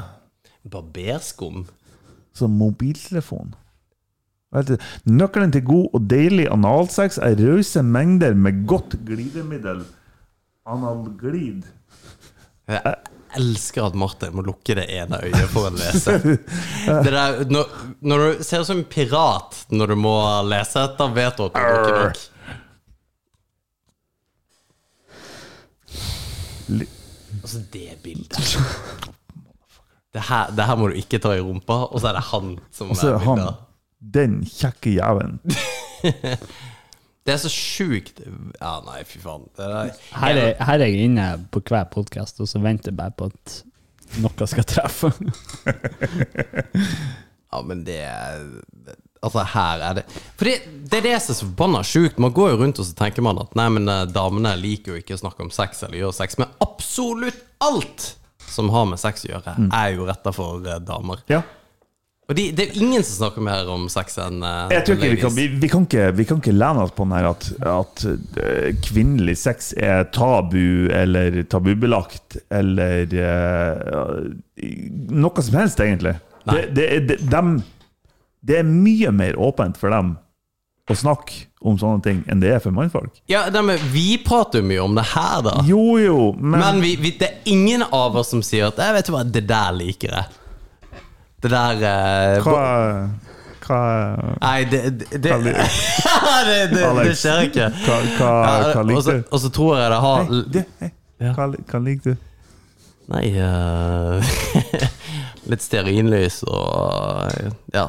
[0.70, 1.64] Barberskum.
[2.36, 3.54] Så mobiltelefon.
[4.49, 9.82] Nøkkelen til god og deilig analsex er rause mengder med godt glidemiddel.
[10.68, 11.66] Analglid.
[12.68, 12.94] Jeg
[13.36, 16.16] elsker at Martin må lukke det ene øyet for å lese.
[17.05, 17.68] Det der, når,
[18.01, 20.16] når du ser ut som en pirat når du må
[20.49, 22.26] lese etter, vet du at du lukker nok.
[27.38, 28.36] Altså, det bildet
[30.16, 32.55] det her, det her må du ikke ta i rumpa, og så er det han
[32.74, 33.67] som er er bildet.
[33.99, 35.38] Den kjekke jævelen.
[37.28, 38.22] Det er så sjukt.
[38.57, 39.42] Ja, nei, fy faen.
[39.59, 42.96] Det er, Her er, her er jeg inne på hver podkast og så venter jeg
[42.96, 43.59] bare på at
[44.24, 45.11] noe skal treffe.
[47.49, 48.03] Ja, men det
[49.24, 50.03] Altså, her er det
[50.36, 50.57] For det,
[50.90, 52.18] det er det som er så forbanna sjukt.
[52.22, 55.01] Man går jo rundt og så tenker man at nei, men eh, damene liker jo
[55.01, 58.11] ikke å snakke om sex eller gjøre sex, men absolutt alt
[58.49, 61.24] som har med sex å gjøre, er jo retta for eh, damer.
[61.32, 61.40] Ja.
[62.28, 64.98] Og de, det er jo ingen som snakker mer om sex enn uh, Jeg tror
[64.98, 67.30] ikke vi, kan, vi, vi, kan ikke, vi kan ikke lene oss på den her
[67.30, 74.28] at, at uh, kvinnelig sex er tabu eller tabubelagt eller uh,
[75.08, 76.18] noe som helst, egentlig.
[76.48, 77.58] Det, det, det, dem,
[78.44, 80.16] det er mye mer åpent for dem
[80.88, 83.22] å snakke om sånne ting enn det er for mannfolk.
[83.28, 85.56] Ja, men Vi prater jo mye om det her, da.
[85.68, 88.96] Jo, jo, men, Men vi, vi, det er ingen av oss som sier at Jeg
[88.96, 90.38] vet hva, det der liker jeg.
[91.43, 92.62] Det der eh, hva,
[93.66, 93.80] hva
[94.43, 95.53] Nei, det Det, det, det,
[96.72, 97.68] det, det skjer ikke.
[97.84, 98.32] Hva, hva,
[98.74, 99.28] hva liker du?
[99.30, 100.91] Og så tror jeg det har Hei, du, hei.
[101.22, 101.32] Ja.
[101.36, 102.24] Hva, hva liker du?
[103.09, 104.20] Nei uh,
[105.51, 107.86] Litt stearinlys og Ja.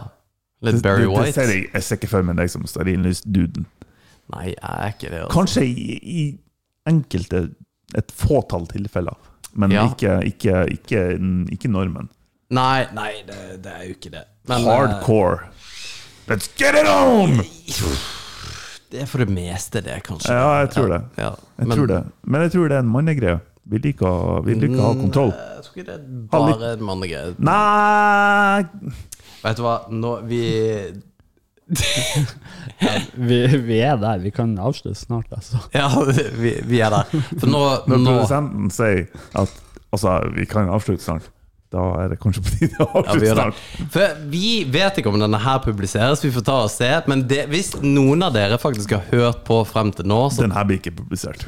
[0.64, 1.48] Litt Barry Det- det White.
[1.74, 3.66] jeg, ser ikke for meg deg som stearinlys-duden.
[4.36, 5.20] Nei, jeg er ikke det.
[5.24, 5.34] Altså.
[5.34, 6.24] Kanskje i, i
[6.92, 7.46] enkelte,
[7.98, 9.16] et fåtall tilfeller.
[9.56, 9.86] Men Ja.
[9.88, 11.04] ikke, ikke, ikke,
[11.56, 12.10] ikke normen.
[12.50, 14.24] Nei, nei det, det er jo ikke det.
[14.50, 15.50] Men, eh, Hardcore.
[16.30, 17.38] Let's get it on!
[18.90, 20.34] Det er for det meste det, kanskje.
[20.34, 21.02] Ja, jeg tror det.
[21.22, 22.00] Ja, Jeg tror det.
[22.26, 23.40] Men jeg tror det er en mannegreie.
[23.70, 25.30] Vi liker, å- vi liker å ha kontroll.
[25.30, 27.36] Mm, Jeg tror ikke det er bare en mannegreie.
[27.38, 28.66] Nei
[29.44, 30.42] Vet du hva, nå vi
[33.30, 33.38] Vi,
[33.70, 34.18] vi er der.
[34.24, 35.60] Vi kan avslutte snart, altså.
[35.74, 35.90] Ja,
[36.40, 37.12] vi, vi er der.
[37.40, 39.06] For nå, Når nå produsenten sier
[39.38, 39.54] at
[39.94, 41.30] altså, vi kan avslutte snart,
[41.70, 43.58] da er det kanskje på tide å avslutte snart.
[43.94, 46.90] For vi vet ikke om denne her publiseres, vi får ta og se.
[47.12, 50.56] Men det, hvis noen av dere faktisk har hørt på frem til nå, så Den
[50.58, 51.46] her blir ikke publisert.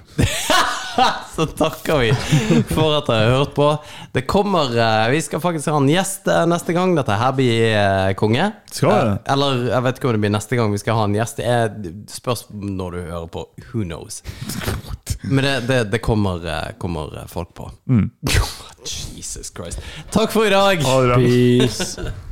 [1.35, 2.11] så takker vi
[2.69, 3.71] for at dere har hørt på.
[4.13, 6.93] Det kommer eh, Vi skal faktisk ha en gjest eh, neste gang.
[6.99, 8.51] Dette her blir eh, konge.
[8.69, 9.15] Skal det?
[9.15, 11.41] Eh, Eller jeg vet ikke om det blir neste gang vi skal ha en gjest.
[11.41, 13.47] Det spørs når du hører på.
[13.71, 14.21] Who knows?
[15.21, 17.71] Men det, det, det kommer, eh, kommer folk på.
[19.15, 19.79] Jesus Christ.
[20.11, 20.81] Takk for i dag.
[20.83, 21.15] Ha det bra.
[21.15, 22.11] Peace.